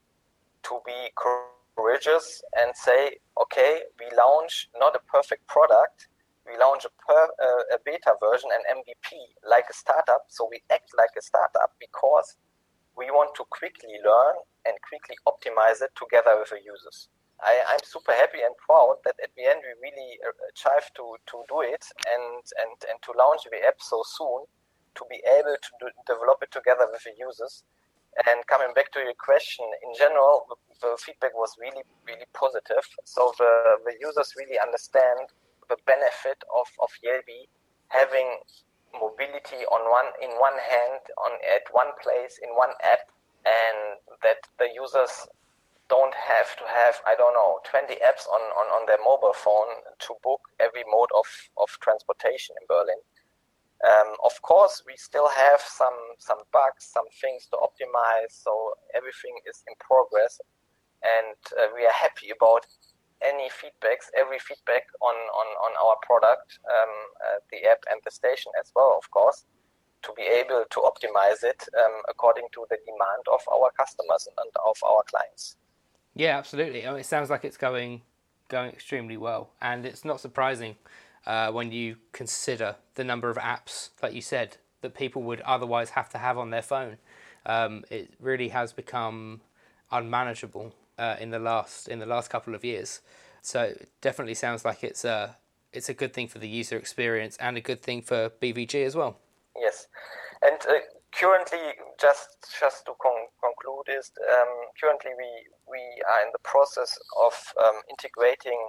to 0.64 0.80
be 0.84 1.08
courageous 1.16 2.42
and 2.60 2.76
say, 2.76 3.16
okay, 3.40 3.80
we 3.98 4.06
launch 4.16 4.68
not 4.76 4.94
a 4.94 5.00
perfect 5.08 5.46
product, 5.46 6.08
we 6.44 6.52
launch 6.60 6.84
a, 6.84 6.92
per, 7.00 7.24
uh, 7.24 7.76
a 7.76 7.78
beta 7.84 8.12
version, 8.20 8.50
an 8.52 8.60
MVP, 8.76 9.16
like 9.48 9.64
a 9.70 9.72
startup. 9.72 10.24
So 10.28 10.48
we 10.50 10.60
act 10.70 10.92
like 10.96 11.16
a 11.16 11.22
startup 11.22 11.72
because 11.80 12.36
we 12.96 13.10
want 13.10 13.34
to 13.36 13.44
quickly 13.48 13.96
learn 14.04 14.36
and 14.66 14.76
quickly 14.84 15.16
optimize 15.24 15.80
it 15.80 15.96
together 15.96 16.36
with 16.36 16.50
the 16.50 16.60
users. 16.60 17.08
I, 17.40 17.56
I'm 17.72 17.84
super 17.84 18.12
happy 18.12 18.44
and 18.44 18.52
proud 18.60 19.00
that 19.04 19.16
at 19.22 19.32
the 19.32 19.48
end 19.48 19.64
we 19.64 19.72
really 19.80 20.20
achieved 20.52 20.92
uh, 20.92 21.00
to, 21.00 21.16
to 21.32 21.36
do 21.48 21.64
it 21.64 21.80
and, 22.04 22.44
and, 22.60 22.76
and 22.84 22.98
to 23.00 23.16
launch 23.16 23.48
the 23.48 23.64
app 23.64 23.80
so 23.80 24.04
soon 24.04 24.44
to 24.96 25.02
be 25.08 25.22
able 25.26 25.56
to 25.56 25.70
do, 25.80 25.86
develop 26.06 26.42
it 26.42 26.50
together 26.50 26.86
with 26.90 27.02
the 27.04 27.14
users. 27.18 27.62
And 28.26 28.42
coming 28.50 28.74
back 28.74 28.90
to 28.92 29.00
your 29.00 29.14
question, 29.14 29.64
in 29.86 29.94
general, 29.94 30.46
the, 30.50 30.96
feedback 30.98 31.36
was 31.36 31.54
really, 31.60 31.84
really 32.06 32.26
positive. 32.34 32.82
So 33.04 33.32
the, 33.38 33.78
the 33.86 33.94
users 34.00 34.34
really 34.36 34.58
understand 34.58 35.30
the 35.68 35.78
benefit 35.86 36.42
of, 36.50 36.66
of 36.82 36.90
Jelbi 37.04 37.46
having 37.88 38.42
mobility 38.94 39.62
on 39.70 39.86
one 39.86 40.10
in 40.18 40.34
one 40.42 40.58
hand 40.58 40.98
on 41.22 41.32
at 41.46 41.62
one 41.70 41.94
place 42.02 42.42
in 42.42 42.50
one 42.58 42.74
app 42.82 43.06
and 43.46 44.02
that 44.22 44.42
the 44.58 44.66
users 44.74 45.30
don't 45.88 46.14
have 46.14 46.54
to 46.58 46.64
have 46.66 47.02
I 47.06 47.14
don't 47.14 47.34
know 47.34 47.58
20 47.66 47.94
apps 48.02 48.26
on, 48.30 48.42
on, 48.54 48.66
on 48.74 48.86
their 48.86 49.02
mobile 49.02 49.34
phone 49.34 49.82
to 50.06 50.14
book 50.22 50.40
every 50.58 50.86
mode 50.86 51.10
of, 51.14 51.26
of 51.58 51.70
transportation 51.82 52.54
in 52.60 52.66
Berlin. 52.66 52.98
Um, 53.80 54.12
of 54.24 54.40
course, 54.42 54.82
we 54.86 54.94
still 54.96 55.28
have 55.28 55.60
some 55.60 55.96
some 56.18 56.42
bugs, 56.52 56.84
some 56.92 57.08
things 57.20 57.48
to 57.50 57.56
optimize. 57.56 58.28
So 58.28 58.74
everything 58.94 59.34
is 59.48 59.64
in 59.66 59.74
progress, 59.80 60.38
and 61.02 61.36
uh, 61.56 61.72
we 61.74 61.86
are 61.86 61.96
happy 61.96 62.28
about 62.30 62.66
any 63.22 63.48
feedbacks, 63.48 64.12
every 64.18 64.38
feedback 64.38 64.84
on 65.00 65.14
on, 65.14 65.48
on 65.64 65.72
our 65.80 65.96
product, 66.04 66.58
um, 66.68 66.92
uh, 67.24 67.38
the 67.50 67.64
app 67.68 67.80
and 67.90 68.00
the 68.04 68.10
station 68.10 68.52
as 68.60 68.70
well, 68.76 68.98
of 69.02 69.10
course, 69.10 69.46
to 70.02 70.12
be 70.14 70.24
able 70.24 70.64
to 70.70 70.80
optimize 70.80 71.42
it 71.42 71.64
um, 71.78 72.02
according 72.08 72.48
to 72.52 72.66
the 72.68 72.76
demand 72.84 73.24
of 73.32 73.40
our 73.52 73.70
customers 73.78 74.28
and 74.36 74.50
of 74.66 74.76
our 74.84 75.02
clients. 75.08 75.56
Yeah, 76.14 76.36
absolutely. 76.36 76.86
I 76.86 76.90
mean, 76.90 77.00
it 77.00 77.06
sounds 77.06 77.30
like 77.30 77.44
it's 77.44 77.56
going 77.56 78.02
going 78.48 78.72
extremely 78.72 79.16
well, 79.16 79.52
and 79.62 79.86
it's 79.86 80.04
not 80.04 80.20
surprising 80.20 80.76
uh, 81.30 81.52
when 81.52 81.70
you 81.70 81.96
consider 82.10 82.74
the 82.96 83.04
number 83.04 83.30
of 83.30 83.36
apps, 83.36 83.90
like 84.02 84.12
you 84.12 84.20
said, 84.20 84.56
that 84.80 84.94
people 84.94 85.22
would 85.22 85.40
otherwise 85.42 85.90
have 85.90 86.08
to 86.08 86.18
have 86.18 86.36
on 86.36 86.50
their 86.50 86.60
phone. 86.60 86.96
Um, 87.46 87.84
it 87.88 88.14
really 88.18 88.48
has 88.48 88.72
become 88.72 89.40
unmanageable 89.92 90.74
uh, 90.98 91.14
in 91.20 91.30
the 91.30 91.38
last 91.38 91.86
in 91.86 92.00
the 92.00 92.06
last 92.14 92.30
couple 92.30 92.52
of 92.52 92.64
years. 92.64 93.00
So 93.42 93.62
it 93.62 93.90
definitely 94.00 94.34
sounds 94.34 94.64
like 94.64 94.82
it's 94.82 95.04
a 95.04 95.36
it's 95.72 95.88
a 95.88 95.94
good 95.94 96.12
thing 96.12 96.26
for 96.26 96.40
the 96.40 96.48
user 96.48 96.76
experience 96.76 97.36
and 97.36 97.56
a 97.56 97.60
good 97.60 97.80
thing 97.80 98.02
for 98.02 98.30
BVG 98.42 98.84
as 98.84 98.96
well. 98.96 99.16
Yes, 99.54 99.86
and 100.42 100.58
uh, 100.68 100.80
currently, 101.12 101.64
just 102.00 102.26
just 102.60 102.86
to 102.86 102.92
con- 103.00 103.30
conclude, 103.40 103.98
is 104.00 104.10
um, 104.36 104.52
currently 104.80 105.12
we 105.16 105.30
we 105.70 105.80
are 106.10 106.26
in 106.26 106.30
the 106.32 106.42
process 106.42 106.98
of 107.24 107.34
um, 107.64 107.76
integrating 107.88 108.68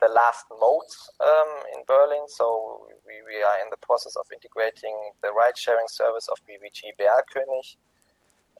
the 0.00 0.08
last 0.08 0.46
modes 0.60 1.10
um, 1.20 1.50
in 1.74 1.84
Berlin. 1.86 2.24
So 2.28 2.88
we, 3.06 3.20
we 3.28 3.42
are 3.42 3.58
in 3.62 3.70
the 3.70 3.80
process 3.84 4.16
of 4.16 4.26
integrating 4.32 4.96
the 5.22 5.32
ride-sharing 5.32 5.88
service 5.88 6.28
of 6.28 6.38
BVG 6.48 6.96
BerlKönig 6.98 7.76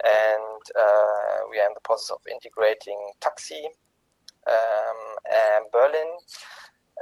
and 0.05 0.63
uh, 0.79 1.45
we 1.51 1.59
are 1.61 1.67
in 1.67 1.75
the 1.75 1.85
process 1.85 2.11
of 2.11 2.21
integrating 2.31 2.99
taxi 3.21 3.69
um, 4.49 5.01
and 5.29 5.65
Berlin. 5.73 6.09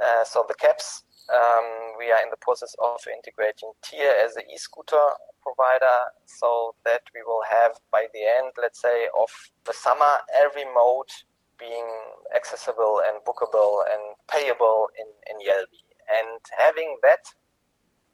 Uh, 0.03 0.23
so 0.23 0.43
the 0.47 0.55
cabs, 0.55 1.03
um, 1.31 1.95
we 1.97 2.11
are 2.11 2.21
in 2.23 2.29
the 2.29 2.41
process 2.41 2.75
of 2.83 2.99
integrating 3.07 3.71
Tier 3.83 4.13
as 4.23 4.35
an 4.35 4.43
e-scooter 4.53 5.15
provider, 5.43 5.99
so 6.25 6.75
that 6.85 7.01
we 7.15 7.21
will 7.25 7.43
have 7.49 7.79
by 7.91 8.05
the 8.13 8.19
end, 8.19 8.51
let's 8.61 8.81
say, 8.81 9.07
of 9.17 9.29
the 9.65 9.73
summer, 9.73 10.19
every 10.35 10.65
mode 10.75 11.11
being 11.59 11.87
accessible 12.35 13.01
and 13.05 13.21
bookable 13.25 13.83
and 13.91 14.15
payable 14.31 14.89
in 14.97 15.07
in 15.29 15.37
Jelbi. 15.45 15.83
And 16.09 16.41
having 16.57 16.97
that, 17.03 17.21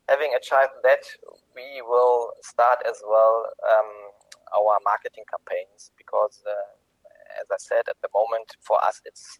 having 0.09 0.33
a 0.35 0.41
child 0.41 0.69
that, 0.83 1.03
we 1.55 1.81
will 1.81 2.33
start 2.43 2.79
as 2.89 3.01
well 3.07 3.45
um, 3.63 3.91
our 4.57 4.77
marketing 4.83 5.23
campaigns 5.31 5.91
because, 5.97 6.43
uh, 6.45 7.39
as 7.39 7.47
I 7.51 7.57
said, 7.57 7.87
at 7.87 7.95
the 8.01 8.09
moment 8.13 8.57
for 8.61 8.83
us 8.83 9.01
it's 9.05 9.39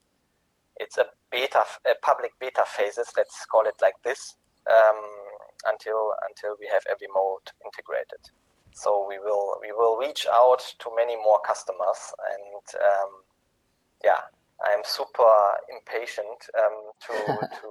it's 0.77 0.97
a 0.97 1.05
beta, 1.31 1.63
a 1.85 1.95
public 2.01 2.31
beta 2.39 2.63
phases. 2.67 3.11
Let's 3.15 3.45
call 3.45 3.65
it 3.65 3.75
like 3.81 3.95
this 4.03 4.35
um, 4.69 4.99
until 5.65 6.13
until 6.27 6.55
we 6.59 6.67
have 6.71 6.83
every 6.89 7.07
mode 7.13 7.47
integrated. 7.63 8.23
So 8.73 9.05
we 9.07 9.19
will 9.19 9.55
we 9.61 9.71
will 9.71 9.97
reach 9.97 10.27
out 10.31 10.61
to 10.79 10.91
many 10.95 11.15
more 11.15 11.39
customers, 11.47 12.01
and 12.31 12.63
um, 12.83 13.11
yeah, 14.05 14.21
I 14.63 14.71
am 14.71 14.83
super 14.85 15.35
impatient 15.73 16.39
um, 16.61 16.77
to 17.07 17.47
to 17.61 17.69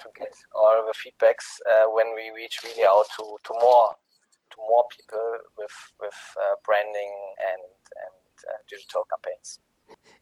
to 0.00 0.08
get 0.16 0.32
all 0.54 0.86
the 0.86 0.94
feedbacks 0.94 1.58
uh, 1.68 1.90
when 1.90 2.14
we 2.14 2.30
reach 2.34 2.60
really 2.64 2.86
out 2.86 3.06
to, 3.18 3.24
to 3.44 3.52
more 3.60 3.90
to 4.50 4.56
more 4.58 4.84
people 4.96 5.38
with 5.58 5.76
with 6.00 6.20
uh, 6.40 6.54
branding 6.64 7.12
and 7.50 7.62
and 8.06 8.48
uh, 8.48 8.58
digital 8.70 9.04
campaigns. 9.10 9.58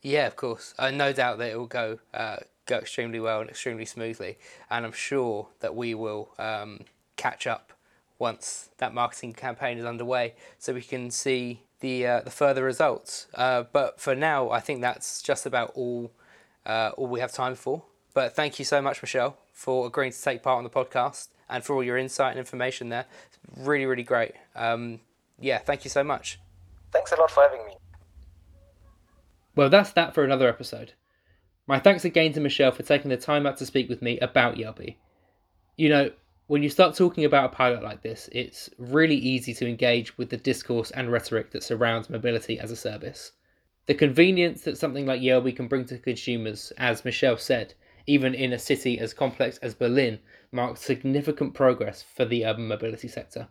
Yeah, 0.02 0.26
of 0.26 0.36
course. 0.36 0.74
Uh, 0.78 0.90
no 0.90 1.12
doubt 1.12 1.38
that 1.38 1.50
it 1.50 1.58
will 1.58 1.66
go 1.66 1.98
uh, 2.14 2.38
go 2.66 2.78
extremely 2.78 3.20
well 3.20 3.40
and 3.42 3.50
extremely 3.50 3.84
smoothly, 3.84 4.38
and 4.70 4.86
I'm 4.86 4.92
sure 4.92 5.48
that 5.60 5.76
we 5.76 5.94
will 5.94 6.30
um, 6.38 6.80
catch 7.16 7.46
up 7.46 7.72
once 8.18 8.70
that 8.78 8.92
marketing 8.92 9.32
campaign 9.32 9.78
is 9.78 9.84
underway, 9.84 10.34
so 10.58 10.74
we 10.74 10.82
can 10.82 11.10
see 11.10 11.62
the 11.80 12.06
uh, 12.06 12.20
the 12.20 12.30
further 12.30 12.64
results. 12.64 13.26
Uh, 13.34 13.64
but 13.72 14.00
for 14.00 14.14
now, 14.14 14.50
I 14.50 14.60
think 14.60 14.80
that's 14.80 15.22
just 15.22 15.46
about 15.46 15.72
all 15.74 16.12
uh, 16.64 16.92
all 16.96 17.06
we 17.06 17.20
have 17.20 17.32
time 17.32 17.54
for. 17.54 17.84
But 18.14 18.34
thank 18.34 18.58
you 18.58 18.64
so 18.64 18.82
much, 18.82 19.02
Michelle, 19.02 19.36
for 19.52 19.86
agreeing 19.86 20.12
to 20.12 20.22
take 20.22 20.42
part 20.42 20.58
on 20.58 20.64
the 20.64 20.70
podcast 20.70 21.28
and 21.48 21.64
for 21.64 21.74
all 21.74 21.82
your 21.82 21.96
insight 21.96 22.30
and 22.30 22.38
information 22.38 22.88
there. 22.88 23.06
It's 23.26 23.38
really, 23.66 23.86
really 23.86 24.02
great. 24.02 24.32
Um, 24.54 25.00
yeah, 25.38 25.58
thank 25.58 25.84
you 25.84 25.90
so 25.90 26.02
much. 26.02 26.40
Thanks 26.92 27.12
a 27.12 27.16
lot 27.16 27.30
for 27.30 27.42
having 27.42 27.64
me. 27.66 27.74
Well, 29.54 29.70
that's 29.70 29.92
that 29.92 30.14
for 30.14 30.24
another 30.24 30.48
episode. 30.48 30.92
My 31.66 31.78
thanks 31.78 32.04
again 32.04 32.32
to 32.32 32.40
Michelle 32.40 32.72
for 32.72 32.82
taking 32.82 33.10
the 33.10 33.16
time 33.16 33.46
out 33.46 33.56
to 33.58 33.66
speak 33.66 33.88
with 33.88 34.02
me 34.02 34.18
about 34.18 34.56
Jelbi. 34.56 34.96
You 35.76 35.88
know, 35.88 36.10
when 36.50 36.64
you 36.64 36.68
start 36.68 36.96
talking 36.96 37.24
about 37.24 37.44
a 37.44 37.54
pilot 37.54 37.80
like 37.80 38.02
this, 38.02 38.28
it's 38.32 38.68
really 38.76 39.14
easy 39.14 39.54
to 39.54 39.68
engage 39.68 40.18
with 40.18 40.30
the 40.30 40.36
discourse 40.36 40.90
and 40.90 41.12
rhetoric 41.12 41.52
that 41.52 41.62
surrounds 41.62 42.10
mobility 42.10 42.58
as 42.58 42.72
a 42.72 42.76
service. 42.76 43.30
The 43.86 43.94
convenience 43.94 44.62
that 44.62 44.76
something 44.76 45.06
like 45.06 45.20
Jelbi 45.20 45.54
can 45.54 45.68
bring 45.68 45.84
to 45.84 45.98
consumers, 45.98 46.72
as 46.76 47.04
Michelle 47.04 47.36
said, 47.36 47.74
even 48.08 48.34
in 48.34 48.52
a 48.52 48.58
city 48.58 48.98
as 48.98 49.14
complex 49.14 49.58
as 49.58 49.76
Berlin, 49.76 50.18
marks 50.50 50.80
significant 50.80 51.54
progress 51.54 52.02
for 52.02 52.24
the 52.24 52.44
urban 52.44 52.66
mobility 52.66 53.06
sector. 53.06 53.46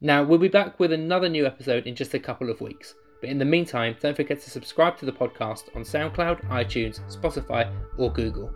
Now, 0.00 0.24
we'll 0.24 0.40
be 0.40 0.48
back 0.48 0.80
with 0.80 0.92
another 0.92 1.28
new 1.28 1.46
episode 1.46 1.86
in 1.86 1.94
just 1.94 2.12
a 2.12 2.18
couple 2.18 2.50
of 2.50 2.60
weeks. 2.60 2.96
But 3.20 3.30
in 3.30 3.38
the 3.38 3.44
meantime, 3.44 3.94
don't 4.00 4.16
forget 4.16 4.40
to 4.40 4.50
subscribe 4.50 4.98
to 4.98 5.06
the 5.06 5.12
podcast 5.12 5.76
on 5.76 5.82
SoundCloud, 5.82 6.48
iTunes, 6.48 6.98
Spotify, 7.08 7.72
or 7.98 8.12
Google. 8.12 8.52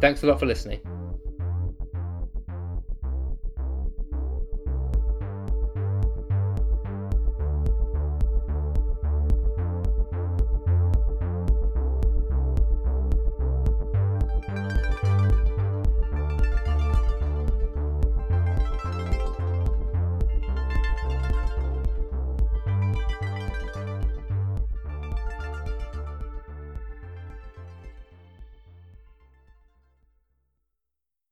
Thanks 0.00 0.22
a 0.22 0.28
lot 0.28 0.38
for 0.38 0.46
listening. 0.46 1.01